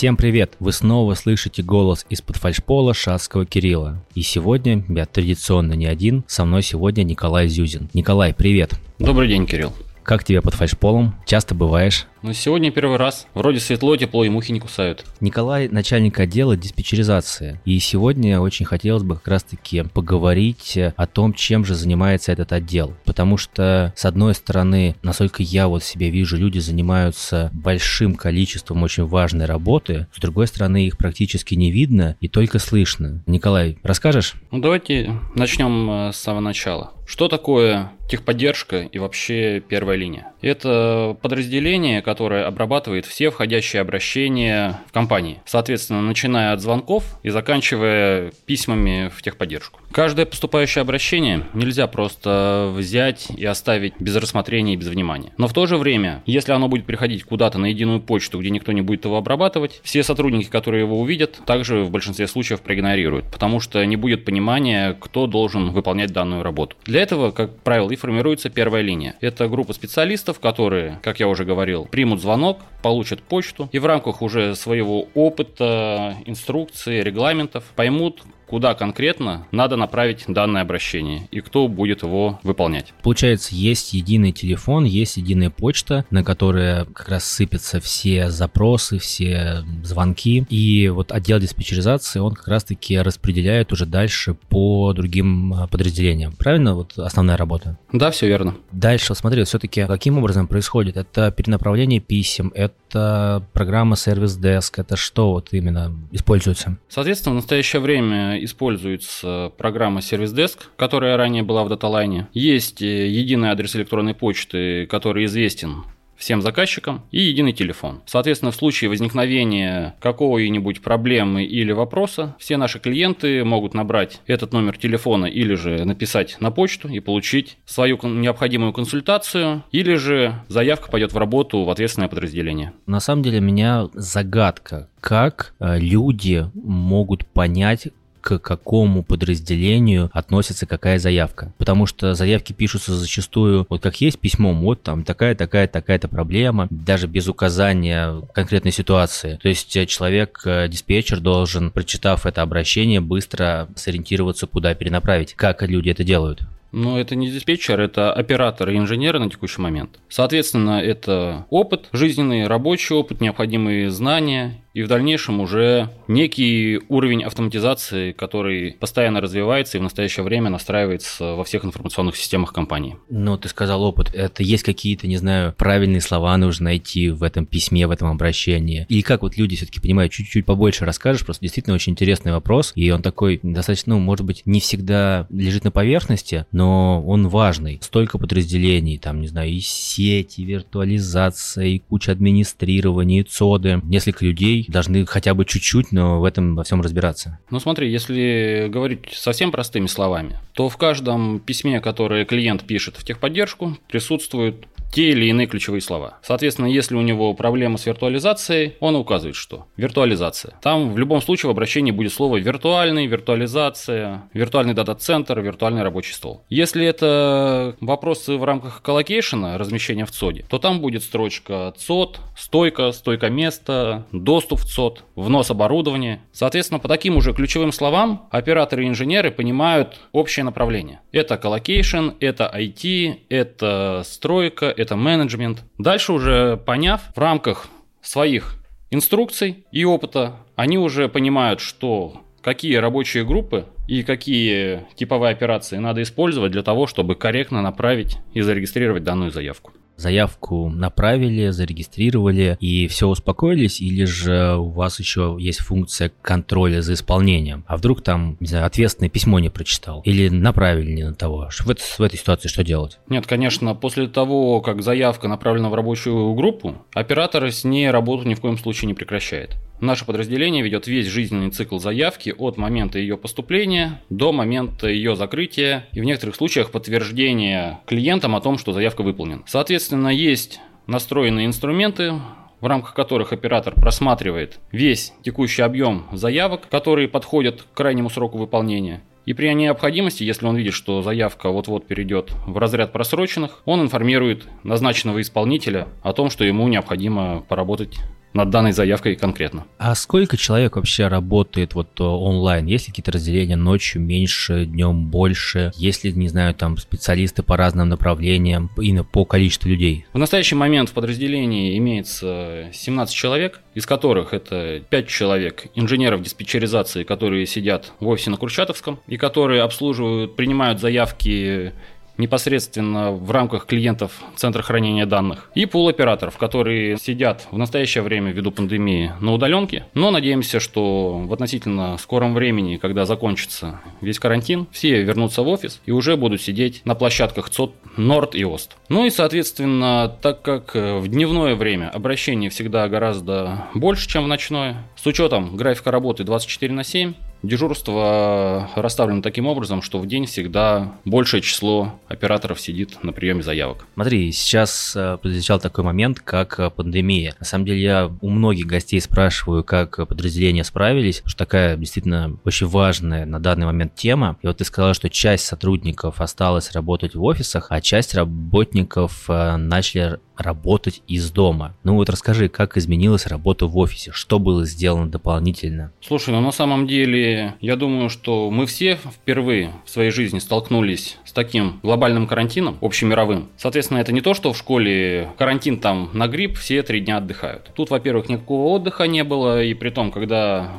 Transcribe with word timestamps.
Всем 0.00 0.16
привет! 0.16 0.54
Вы 0.60 0.72
снова 0.72 1.12
слышите 1.12 1.62
голос 1.62 2.06
из-под 2.08 2.36
фальшпола 2.36 2.94
Шацкого 2.94 3.44
Кирилла. 3.44 4.02
И 4.14 4.22
сегодня 4.22 4.82
я 4.88 5.04
традиционно 5.04 5.74
не 5.74 5.84
один, 5.84 6.24
со 6.26 6.46
мной 6.46 6.62
сегодня 6.62 7.02
Николай 7.02 7.48
Зюзин. 7.48 7.90
Николай, 7.92 8.32
привет! 8.32 8.80
Добрый 8.98 9.28
день, 9.28 9.46
Кирилл. 9.46 9.74
Как 10.10 10.24
тебе 10.24 10.42
под 10.42 10.54
фальшполом? 10.54 11.14
Часто 11.24 11.54
бываешь? 11.54 12.08
Ну, 12.22 12.32
сегодня 12.32 12.72
первый 12.72 12.96
раз. 12.96 13.28
Вроде 13.32 13.60
светло, 13.60 13.96
тепло 13.96 14.24
и 14.24 14.28
мухи 14.28 14.50
не 14.50 14.58
кусают. 14.58 15.04
Николай– 15.20 15.68
начальник 15.70 16.18
отдела 16.18 16.56
диспетчеризации. 16.56 17.60
И 17.64 17.78
сегодня 17.78 18.40
очень 18.40 18.66
хотелось 18.66 19.04
бы 19.04 19.14
как 19.14 19.28
раз-таки 19.28 19.84
поговорить 19.84 20.76
о 20.96 21.06
том, 21.06 21.32
чем 21.32 21.64
же 21.64 21.76
занимается 21.76 22.32
этот 22.32 22.52
отдел. 22.52 22.92
Потому 23.04 23.36
что, 23.36 23.94
с 23.96 24.04
одной 24.04 24.34
стороны, 24.34 24.96
насколько 25.04 25.44
я 25.44 25.68
вот 25.68 25.84
себе 25.84 26.10
вижу, 26.10 26.36
люди 26.36 26.58
занимаются 26.58 27.48
большим 27.54 28.16
количеством 28.16 28.82
очень 28.82 29.06
важной 29.06 29.46
работы. 29.46 30.08
С 30.12 30.20
другой 30.20 30.48
стороны, 30.48 30.86
их 30.88 30.98
практически 30.98 31.54
не 31.54 31.70
видно 31.70 32.16
и 32.20 32.26
только 32.26 32.58
слышно. 32.58 33.22
Николай, 33.26 33.78
расскажешь? 33.84 34.34
Ну, 34.50 34.58
давайте 34.58 35.20
начнем 35.36 35.88
э, 36.08 36.12
с 36.12 36.16
самого 36.16 36.40
начала. 36.40 36.94
Что 37.10 37.26
такое 37.26 37.90
техподдержка 38.08 38.82
и 38.82 38.98
вообще 39.00 39.58
первая 39.58 39.96
линия? 39.96 40.28
Это 40.42 41.16
подразделение, 41.20 42.02
которое 42.02 42.46
обрабатывает 42.46 43.04
все 43.04 43.30
входящие 43.30 43.82
обращения 43.82 44.80
в 44.86 44.92
компании. 44.92 45.42
Соответственно, 45.44 46.02
начиная 46.02 46.52
от 46.52 46.60
звонков 46.60 47.18
и 47.24 47.30
заканчивая 47.30 48.32
письмами 48.46 49.10
в 49.12 49.22
техподдержку. 49.22 49.80
Каждое 49.90 50.24
поступающее 50.24 50.82
обращение 50.82 51.46
нельзя 51.52 51.88
просто 51.88 52.72
взять 52.76 53.26
и 53.36 53.44
оставить 53.44 53.94
без 53.98 54.14
рассмотрения 54.14 54.74
и 54.74 54.76
без 54.76 54.86
внимания. 54.86 55.32
Но 55.36 55.48
в 55.48 55.52
то 55.52 55.66
же 55.66 55.78
время, 55.78 56.22
если 56.26 56.52
оно 56.52 56.68
будет 56.68 56.86
приходить 56.86 57.24
куда-то 57.24 57.58
на 57.58 57.66
единую 57.66 58.00
почту, 58.00 58.38
где 58.38 58.50
никто 58.50 58.70
не 58.70 58.82
будет 58.82 59.04
его 59.04 59.16
обрабатывать, 59.16 59.80
все 59.82 60.04
сотрудники, 60.04 60.48
которые 60.48 60.84
его 60.84 61.00
увидят, 61.00 61.40
также 61.44 61.82
в 61.82 61.90
большинстве 61.90 62.28
случаев 62.28 62.60
проигнорируют, 62.60 63.24
потому 63.32 63.58
что 63.58 63.84
не 63.84 63.96
будет 63.96 64.24
понимания, 64.24 64.96
кто 65.00 65.26
должен 65.26 65.70
выполнять 65.70 66.12
данную 66.12 66.44
работу. 66.44 66.76
Для 66.84 66.99
этого, 67.00 67.30
как 67.30 67.56
правило, 67.60 67.90
и 67.90 67.96
формируется 67.96 68.50
первая 68.50 68.82
линия. 68.82 69.16
Это 69.20 69.48
группа 69.48 69.72
специалистов, 69.72 70.38
которые, 70.38 71.00
как 71.02 71.20
я 71.20 71.28
уже 71.28 71.44
говорил, 71.44 71.86
примут 71.86 72.20
звонок, 72.20 72.60
получат 72.82 73.22
почту 73.22 73.68
и 73.72 73.78
в 73.78 73.86
рамках 73.86 74.22
уже 74.22 74.54
своего 74.54 75.08
опыта, 75.14 76.16
инструкций, 76.26 77.02
регламентов 77.02 77.64
поймут, 77.74 78.22
куда 78.50 78.74
конкретно 78.74 79.46
надо 79.52 79.76
направить 79.76 80.24
данное 80.26 80.62
обращение 80.62 81.28
и 81.30 81.40
кто 81.40 81.68
будет 81.68 82.02
его 82.02 82.40
выполнять. 82.42 82.92
Получается, 83.00 83.54
есть 83.54 83.92
единый 83.92 84.32
телефон, 84.32 84.84
есть 84.84 85.18
единая 85.18 85.50
почта, 85.50 86.04
на 86.10 86.24
которой 86.24 86.84
как 86.86 87.08
раз 87.08 87.24
сыпятся 87.24 87.80
все 87.80 88.28
запросы, 88.28 88.98
все 88.98 89.64
звонки. 89.84 90.44
И 90.50 90.88
вот 90.88 91.12
отдел 91.12 91.38
диспетчеризации, 91.38 92.18
он 92.18 92.34
как 92.34 92.48
раз-таки 92.48 92.98
распределяет 92.98 93.72
уже 93.72 93.86
дальше 93.86 94.34
по 94.48 94.92
другим 94.94 95.54
а, 95.54 95.68
подразделениям. 95.68 96.32
Правильно? 96.32 96.74
Вот 96.74 96.98
основная 96.98 97.36
работа. 97.36 97.78
Да, 97.92 98.10
все 98.10 98.26
верно. 98.26 98.56
Дальше, 98.72 99.14
смотри, 99.14 99.44
все-таки 99.44 99.86
каким 99.86 100.18
образом 100.18 100.48
происходит? 100.48 100.96
Это 100.96 101.30
перенаправление 101.30 102.00
писем, 102.00 102.50
это 102.56 103.44
программа 103.52 103.94
сервис 103.94 104.36
деск, 104.36 104.80
это 104.80 104.96
что 104.96 105.30
вот 105.30 105.48
именно 105.52 105.94
используется? 106.10 106.78
Соответственно, 106.88 107.34
в 107.34 107.36
настоящее 107.36 107.80
время 107.80 108.39
используется 108.44 109.52
программа 109.56 110.00
Service 110.00 110.34
Desk, 110.34 110.58
которая 110.76 111.16
ранее 111.16 111.42
была 111.42 111.64
в 111.64 111.72
DataLine. 111.72 112.26
Есть 112.32 112.82
э, 112.82 113.08
единый 113.08 113.50
адрес 113.50 113.74
электронной 113.76 114.14
почты, 114.14 114.86
который 114.86 115.24
известен 115.26 115.84
всем 116.20 116.42
заказчикам 116.42 117.02
и 117.10 117.20
единый 117.22 117.52
телефон. 117.52 118.02
Соответственно, 118.04 118.52
в 118.52 118.56
случае 118.56 118.90
возникновения 118.90 119.96
какой-нибудь 120.00 120.82
проблемы 120.82 121.44
или 121.44 121.72
вопроса, 121.72 122.36
все 122.38 122.58
наши 122.58 122.78
клиенты 122.78 123.42
могут 123.42 123.72
набрать 123.74 124.20
этот 124.26 124.52
номер 124.52 124.76
телефона 124.76 125.24
или 125.24 125.54
же 125.54 125.84
написать 125.84 126.36
на 126.38 126.50
почту 126.50 126.88
и 126.88 127.00
получить 127.00 127.56
свою 127.64 127.98
необходимую 128.02 128.72
консультацию, 128.74 129.64
или 129.72 129.94
же 129.94 130.34
заявка 130.48 130.90
пойдет 130.90 131.12
в 131.12 131.16
работу 131.16 131.64
в 131.64 131.70
ответственное 131.70 132.08
подразделение. 132.08 132.74
На 132.86 133.00
самом 133.00 133.22
деле, 133.22 133.40
меня 133.40 133.88
загадка, 133.94 134.90
как 135.00 135.54
э, 135.58 135.78
люди 135.78 136.46
могут 136.54 137.24
понять, 137.26 137.88
к 138.20 138.38
какому 138.38 139.02
подразделению 139.02 140.10
относится 140.12 140.66
какая 140.66 140.98
заявка. 140.98 141.52
Потому 141.58 141.86
что 141.86 142.14
заявки 142.14 142.52
пишутся 142.52 142.94
зачастую, 142.94 143.66
вот 143.68 143.82
как 143.82 144.00
есть 144.00 144.18
письмом, 144.18 144.60
вот 144.60 144.82
там 144.82 145.04
такая, 145.04 145.34
такая, 145.34 145.66
такая-то 145.66 146.08
проблема, 146.08 146.68
даже 146.70 147.06
без 147.06 147.28
указания 147.28 148.22
конкретной 148.32 148.72
ситуации. 148.72 149.38
То 149.42 149.48
есть 149.48 149.76
э, 149.76 149.86
человек, 149.86 150.42
э, 150.44 150.68
диспетчер 150.68 151.20
должен, 151.20 151.70
прочитав 151.70 152.26
это 152.26 152.42
обращение, 152.42 153.00
быстро 153.00 153.68
сориентироваться, 153.74 154.46
куда 154.46 154.74
перенаправить. 154.74 155.34
Как 155.34 155.62
люди 155.62 155.90
это 155.90 156.04
делают? 156.04 156.42
Но 156.72 157.00
это 157.00 157.16
не 157.16 157.30
диспетчер, 157.30 157.80
это 157.80 158.12
оператор 158.12 158.68
и 158.70 158.76
инженеры 158.76 159.18
на 159.18 159.28
текущий 159.28 159.60
момент. 159.60 159.98
Соответственно, 160.08 160.80
это 160.80 161.46
опыт, 161.50 161.88
жизненный, 161.92 162.46
рабочий 162.46 162.94
опыт, 162.94 163.20
необходимые 163.20 163.90
знания 163.90 164.59
и 164.72 164.82
в 164.82 164.88
дальнейшем 164.88 165.40
уже 165.40 165.90
некий 166.06 166.80
уровень 166.88 167.24
автоматизации, 167.24 168.12
который 168.12 168.72
постоянно 168.72 169.20
развивается 169.20 169.76
и 169.76 169.80
в 169.80 169.82
настоящее 169.82 170.24
время 170.24 170.50
настраивается 170.50 171.34
во 171.34 171.44
всех 171.44 171.64
информационных 171.64 172.16
системах 172.16 172.52
компании. 172.52 172.96
Ну, 173.08 173.36
ты 173.36 173.48
сказал 173.48 173.82
опыт. 173.82 174.14
Это 174.14 174.42
есть 174.42 174.62
какие-то, 174.62 175.06
не 175.06 175.16
знаю, 175.16 175.54
правильные 175.56 176.00
слова 176.00 176.36
нужно 176.36 176.66
найти 176.66 177.10
в 177.10 177.22
этом 177.22 177.46
письме, 177.46 177.86
в 177.86 177.90
этом 177.90 178.08
обращении? 178.08 178.86
И 178.88 179.02
как 179.02 179.22
вот 179.22 179.36
люди 179.36 179.56
все-таки 179.56 179.80
понимают, 179.80 180.12
чуть-чуть 180.12 180.46
побольше 180.46 180.84
расскажешь, 180.84 181.24
просто 181.24 181.42
действительно 181.42 181.74
очень 181.74 181.92
интересный 181.92 182.32
вопрос, 182.32 182.72
и 182.74 182.90
он 182.90 183.02
такой 183.02 183.40
достаточно, 183.42 183.94
ну, 183.94 184.00
может 184.00 184.24
быть, 184.24 184.42
не 184.44 184.60
всегда 184.60 185.26
лежит 185.30 185.64
на 185.64 185.70
поверхности, 185.70 186.46
но 186.52 187.02
он 187.04 187.28
важный. 187.28 187.78
Столько 187.82 188.18
подразделений, 188.18 188.98
там, 188.98 189.20
не 189.20 189.26
знаю, 189.26 189.50
и 189.50 189.60
сети, 189.60 190.42
и 190.42 190.44
виртуализация, 190.44 191.66
и 191.66 191.78
куча 191.78 192.12
администрирования, 192.12 193.22
и 193.22 193.24
ЦОДы, 193.24 193.80
несколько 193.84 194.24
людей, 194.24 194.59
должны 194.68 195.06
хотя 195.06 195.34
бы 195.34 195.44
чуть-чуть, 195.44 195.92
но 195.92 196.20
в 196.20 196.24
этом 196.24 196.54
во 196.54 196.64
всем 196.64 196.80
разбираться. 196.80 197.38
Ну 197.50 197.60
смотри, 197.60 197.90
если 197.90 198.68
говорить 198.68 199.10
совсем 199.12 199.50
простыми 199.50 199.86
словами, 199.86 200.38
то 200.52 200.68
в 200.68 200.76
каждом 200.76 201.40
письме, 201.40 201.80
которое 201.80 202.24
клиент 202.24 202.64
пишет 202.64 202.96
в 202.96 203.04
техподдержку, 203.04 203.76
присутствует 203.88 204.66
те 204.92 205.10
или 205.10 205.26
иные 205.26 205.46
ключевые 205.46 205.80
слова. 205.80 206.18
Соответственно, 206.22 206.66
если 206.66 206.96
у 206.96 207.00
него 207.00 207.32
проблема 207.34 207.78
с 207.78 207.86
виртуализацией, 207.86 208.74
он 208.80 208.96
указывает, 208.96 209.36
что 209.36 209.66
виртуализация. 209.76 210.54
Там 210.62 210.92
в 210.92 210.98
любом 210.98 211.22
случае 211.22 211.48
в 211.48 211.52
обращении 211.52 211.92
будет 211.92 212.12
слово 212.12 212.38
виртуальный, 212.38 213.06
виртуализация, 213.06 214.24
виртуальный 214.34 214.74
дата-центр, 214.74 215.40
виртуальный 215.40 215.82
рабочий 215.82 216.12
стол. 216.12 216.42
Если 216.48 216.84
это 216.84 217.76
вопросы 217.80 218.36
в 218.36 218.44
рамках 218.44 218.82
colocation 218.82 219.45
а, 219.45 219.58
размещения 219.58 220.04
в 220.04 220.10
ЦОДе, 220.10 220.44
то 220.48 220.58
там 220.58 220.80
будет 220.80 221.02
строчка 221.02 221.72
ЦОД, 221.76 222.20
стойка, 222.36 222.92
стойка 222.92 223.30
места, 223.30 224.06
доступ 224.12 224.60
в 224.60 224.64
ЦОД, 224.64 225.04
внос 225.14 225.50
оборудования. 225.50 226.20
Соответственно, 226.32 226.80
по 226.80 226.88
таким 226.88 227.16
уже 227.16 227.32
ключевым 227.32 227.72
словам 227.72 228.28
операторы 228.30 228.84
и 228.84 228.88
инженеры 228.88 229.30
понимают 229.30 230.00
общее 230.12 230.44
направление. 230.44 231.00
Это 231.12 231.36
colocation, 231.36 232.10
это 232.20 232.50
IT, 232.52 233.18
это 233.28 234.02
стройка, 234.04 234.74
это 234.80 234.96
менеджмент. 234.96 235.64
Дальше 235.78 236.12
уже 236.12 236.56
поняв 236.56 237.02
в 237.14 237.18
рамках 237.18 237.68
своих 238.00 238.56
инструкций 238.90 239.66
и 239.72 239.84
опыта, 239.84 240.36
они 240.56 240.78
уже 240.78 241.08
понимают, 241.08 241.60
что 241.60 242.22
какие 242.42 242.76
рабочие 242.76 243.24
группы 243.24 243.66
и 243.86 244.02
какие 244.02 244.86
типовые 244.96 245.32
операции 245.32 245.76
надо 245.76 246.02
использовать 246.02 246.52
для 246.52 246.62
того, 246.62 246.86
чтобы 246.86 247.14
корректно 247.14 247.62
направить 247.62 248.18
и 248.32 248.40
зарегистрировать 248.40 249.04
данную 249.04 249.30
заявку 249.30 249.72
заявку 250.00 250.68
направили, 250.68 251.50
зарегистрировали 251.50 252.56
и 252.60 252.88
все 252.88 253.08
успокоились, 253.08 253.80
или 253.80 254.04
же 254.04 254.56
у 254.56 254.70
вас 254.70 254.98
еще 254.98 255.36
есть 255.38 255.60
функция 255.60 256.10
контроля 256.22 256.82
за 256.82 256.94
исполнением? 256.94 257.64
А 257.66 257.76
вдруг 257.76 258.02
там, 258.02 258.36
не 258.40 258.46
знаю, 258.46 258.66
ответственное 258.66 259.10
письмо 259.10 259.38
не 259.38 259.50
прочитал 259.50 260.00
или 260.04 260.28
направили 260.28 260.92
не 260.92 261.04
на 261.04 261.14
того? 261.14 261.48
В, 261.50 261.70
это, 261.70 261.82
в 261.82 262.00
этой 262.00 262.18
ситуации 262.18 262.48
что 262.48 262.64
делать? 262.64 262.98
Нет, 263.08 263.26
конечно, 263.26 263.74
после 263.74 264.08
того, 264.08 264.60
как 264.60 264.82
заявка 264.82 265.28
направлена 265.28 265.68
в 265.68 265.74
рабочую 265.74 266.34
группу, 266.34 266.74
оператор 266.94 267.50
с 267.50 267.64
ней 267.64 267.90
работу 267.90 268.26
ни 268.26 268.34
в 268.34 268.40
коем 268.40 268.58
случае 268.58 268.88
не 268.88 268.94
прекращает. 268.94 269.56
Наше 269.80 270.04
подразделение 270.04 270.62
ведет 270.62 270.86
весь 270.86 271.06
жизненный 271.06 271.50
цикл 271.50 271.78
заявки 271.78 272.34
от 272.36 272.58
момента 272.58 272.98
ее 272.98 273.16
поступления 273.16 274.02
до 274.10 274.30
момента 274.30 274.86
ее 274.88 275.16
закрытия 275.16 275.88
и 275.92 276.02
в 276.02 276.04
некоторых 276.04 276.36
случаях 276.36 276.70
подтверждения 276.70 277.80
клиентам 277.86 278.36
о 278.36 278.42
том, 278.42 278.58
что 278.58 278.72
заявка 278.72 279.02
выполнена. 279.02 279.42
Соответственно, 279.46 280.08
есть 280.08 280.60
настроенные 280.86 281.46
инструменты, 281.46 282.12
в 282.60 282.66
рамках 282.66 282.92
которых 282.92 283.32
оператор 283.32 283.74
просматривает 283.74 284.60
весь 284.70 285.14
текущий 285.22 285.62
объем 285.62 286.06
заявок, 286.12 286.68
которые 286.68 287.08
подходят 287.08 287.62
к 287.62 287.74
крайнему 287.74 288.10
сроку 288.10 288.36
выполнения. 288.36 289.00
И 289.24 289.32
при 289.32 289.48
необходимости, 289.54 290.24
если 290.24 290.46
он 290.46 290.56
видит, 290.56 290.74
что 290.74 291.00
заявка 291.00 291.50
вот-вот 291.50 291.86
перейдет 291.86 292.32
в 292.46 292.58
разряд 292.58 292.92
просроченных, 292.92 293.62
он 293.64 293.80
информирует 293.80 294.46
назначенного 294.62 295.22
исполнителя 295.22 295.88
о 296.02 296.12
том, 296.12 296.28
что 296.28 296.44
ему 296.44 296.68
необходимо 296.68 297.40
поработать 297.48 297.98
над 298.32 298.50
данной 298.50 298.72
заявкой 298.72 299.16
конкретно. 299.16 299.66
А 299.78 299.94
сколько 299.94 300.36
человек 300.36 300.76
вообще 300.76 301.08
работает 301.08 301.74
вот 301.74 301.88
э, 301.98 302.02
онлайн? 302.04 302.66
Есть 302.66 302.86
ли 302.86 302.92
какие-то 302.92 303.12
разделения 303.12 303.56
ночью 303.56 304.00
меньше, 304.00 304.66
днем 304.66 305.06
больше? 305.06 305.72
Есть 305.76 306.04
ли, 306.04 306.12
не 306.12 306.28
знаю, 306.28 306.54
там 306.54 306.76
специалисты 306.76 307.42
по 307.42 307.56
разным 307.56 307.88
направлениям, 307.88 308.70
именно 308.76 309.04
по 309.04 309.24
количеству 309.24 309.68
людей? 309.68 310.06
В 310.12 310.18
настоящий 310.18 310.54
момент 310.54 310.90
в 310.90 310.92
подразделении 310.92 311.76
имеется 311.78 312.68
17 312.72 313.14
человек, 313.14 313.60
из 313.74 313.86
которых 313.86 314.32
это 314.32 314.82
5 314.88 315.08
человек 315.08 315.66
инженеров 315.74 316.22
диспетчеризации, 316.22 317.04
которые 317.04 317.46
сидят 317.46 317.92
в 318.00 318.08
офисе 318.08 318.30
на 318.30 318.36
Курчатовском 318.36 319.00
и 319.06 319.16
которые 319.16 319.62
обслуживают, 319.62 320.36
принимают 320.36 320.80
заявки 320.80 321.72
непосредственно 322.20 323.10
в 323.10 323.30
рамках 323.30 323.66
клиентов 323.66 324.12
Центра 324.36 324.62
хранения 324.62 325.06
данных, 325.06 325.50
и 325.54 325.66
пул 325.66 325.88
операторов, 325.88 326.36
которые 326.36 326.96
сидят 326.98 327.48
в 327.50 327.58
настоящее 327.58 328.02
время 328.02 328.30
ввиду 328.30 328.52
пандемии 328.52 329.12
на 329.20 329.32
удаленке, 329.32 329.86
но 329.94 330.10
надеемся, 330.10 330.60
что 330.60 331.18
в 331.18 331.32
относительно 331.32 331.96
скором 331.98 332.34
времени, 332.34 332.76
когда 332.76 333.04
закончится 333.06 333.80
весь 334.00 334.18
карантин, 334.18 334.66
все 334.70 335.02
вернутся 335.02 335.42
в 335.42 335.48
офис 335.48 335.80
и 335.86 335.90
уже 335.90 336.16
будут 336.16 336.40
сидеть 336.40 336.82
на 336.84 336.94
площадках 336.94 337.50
ЦОД 337.50 337.74
Норд 337.96 338.34
и 338.34 338.44
Ост. 338.44 338.76
Ну 338.88 339.06
и, 339.06 339.10
соответственно, 339.10 340.14
так 340.22 340.42
как 340.42 340.74
в 340.74 341.08
дневное 341.08 341.54
время 341.54 341.90
обращений 341.90 342.48
всегда 342.48 342.88
гораздо 342.88 343.66
больше, 343.74 344.08
чем 344.08 344.24
в 344.24 344.28
ночное, 344.28 344.86
с 344.96 345.06
учетом 345.06 345.56
графика 345.56 345.90
работы 345.90 346.24
24 346.24 346.72
на 346.72 346.84
7, 346.84 347.14
Дежурство 347.42 348.68
расставлено 348.74 349.22
таким 349.22 349.46
образом, 349.46 349.80
что 349.80 349.98
в 349.98 350.06
день 350.06 350.26
всегда 350.26 350.92
большее 351.04 351.40
число 351.40 351.94
операторов 352.08 352.60
сидит 352.60 353.02
на 353.02 353.12
приеме 353.12 353.42
заявок. 353.42 353.86
Смотри, 353.94 354.30
сейчас 354.32 354.94
э, 354.94 355.16
подвечал 355.20 355.58
такой 355.58 355.84
момент, 355.84 356.20
как 356.20 356.60
э, 356.60 356.68
пандемия. 356.68 357.34
На 357.38 357.46
самом 357.46 357.64
деле 357.64 357.80
я 357.80 358.10
у 358.20 358.28
многих 358.28 358.66
гостей 358.66 359.00
спрашиваю, 359.00 359.64
как 359.64 359.96
подразделения 360.06 360.64
справились, 360.64 361.22
что 361.24 361.38
такая 361.38 361.76
действительно 361.76 362.36
очень 362.44 362.66
важная 362.66 363.24
на 363.24 363.40
данный 363.40 363.66
момент 363.66 363.94
тема. 363.94 364.36
И 364.42 364.46
вот 364.46 364.58
ты 364.58 364.64
сказал, 364.64 364.92
что 364.92 365.08
часть 365.08 365.46
сотрудников 365.46 366.20
осталась 366.20 366.72
работать 366.72 367.14
в 367.14 367.22
офисах, 367.22 367.68
а 367.70 367.80
часть 367.80 368.14
работников 368.14 369.24
э, 369.28 369.56
начали 369.56 370.20
работать 370.40 371.02
из 371.06 371.30
дома. 371.30 371.74
Ну 371.84 371.94
вот 371.94 372.08
расскажи, 372.08 372.48
как 372.48 372.76
изменилась 372.76 373.26
работа 373.26 373.66
в 373.66 373.76
офисе, 373.78 374.10
что 374.12 374.38
было 374.38 374.64
сделано 374.64 375.10
дополнительно? 375.10 375.92
Слушай, 376.00 376.30
ну 376.30 376.40
на 376.40 376.52
самом 376.52 376.86
деле, 376.86 377.54
я 377.60 377.76
думаю, 377.76 378.10
что 378.10 378.50
мы 378.50 378.66
все 378.66 378.96
впервые 378.96 379.72
в 379.84 379.90
своей 379.90 380.10
жизни 380.10 380.38
столкнулись 380.38 381.18
с 381.24 381.32
таким 381.32 381.80
глобальным 381.82 382.26
карантином, 382.26 382.78
общемировым. 382.80 383.48
Соответственно, 383.56 383.98
это 383.98 384.12
не 384.12 384.20
то, 384.20 384.34
что 384.34 384.52
в 384.52 384.58
школе 384.58 385.28
карантин 385.38 385.78
там 385.78 386.10
на 386.12 386.28
грипп, 386.28 386.56
все 386.56 386.82
три 386.82 387.00
дня 387.00 387.18
отдыхают. 387.18 387.70
Тут, 387.74 387.90
во-первых, 387.90 388.28
никакого 388.28 388.74
отдыха 388.74 389.04
не 389.04 389.24
было, 389.24 389.62
и 389.62 389.74
при 389.74 389.90
том, 389.90 390.10
когда 390.10 390.72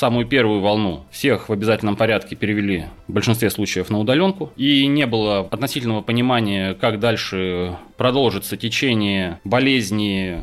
самую 0.00 0.26
первую 0.26 0.60
волну 0.60 1.04
всех 1.10 1.50
в 1.50 1.52
обязательном 1.52 1.94
порядке 1.94 2.34
перевели 2.34 2.86
в 3.06 3.12
большинстве 3.12 3.50
случаев 3.50 3.90
на 3.90 3.98
удаленку. 3.98 4.50
И 4.56 4.86
не 4.86 5.06
было 5.06 5.40
относительного 5.40 6.00
понимания, 6.00 6.72
как 6.74 6.98
дальше 6.98 7.76
продолжится 7.98 8.56
течение 8.56 9.40
болезни 9.44 10.38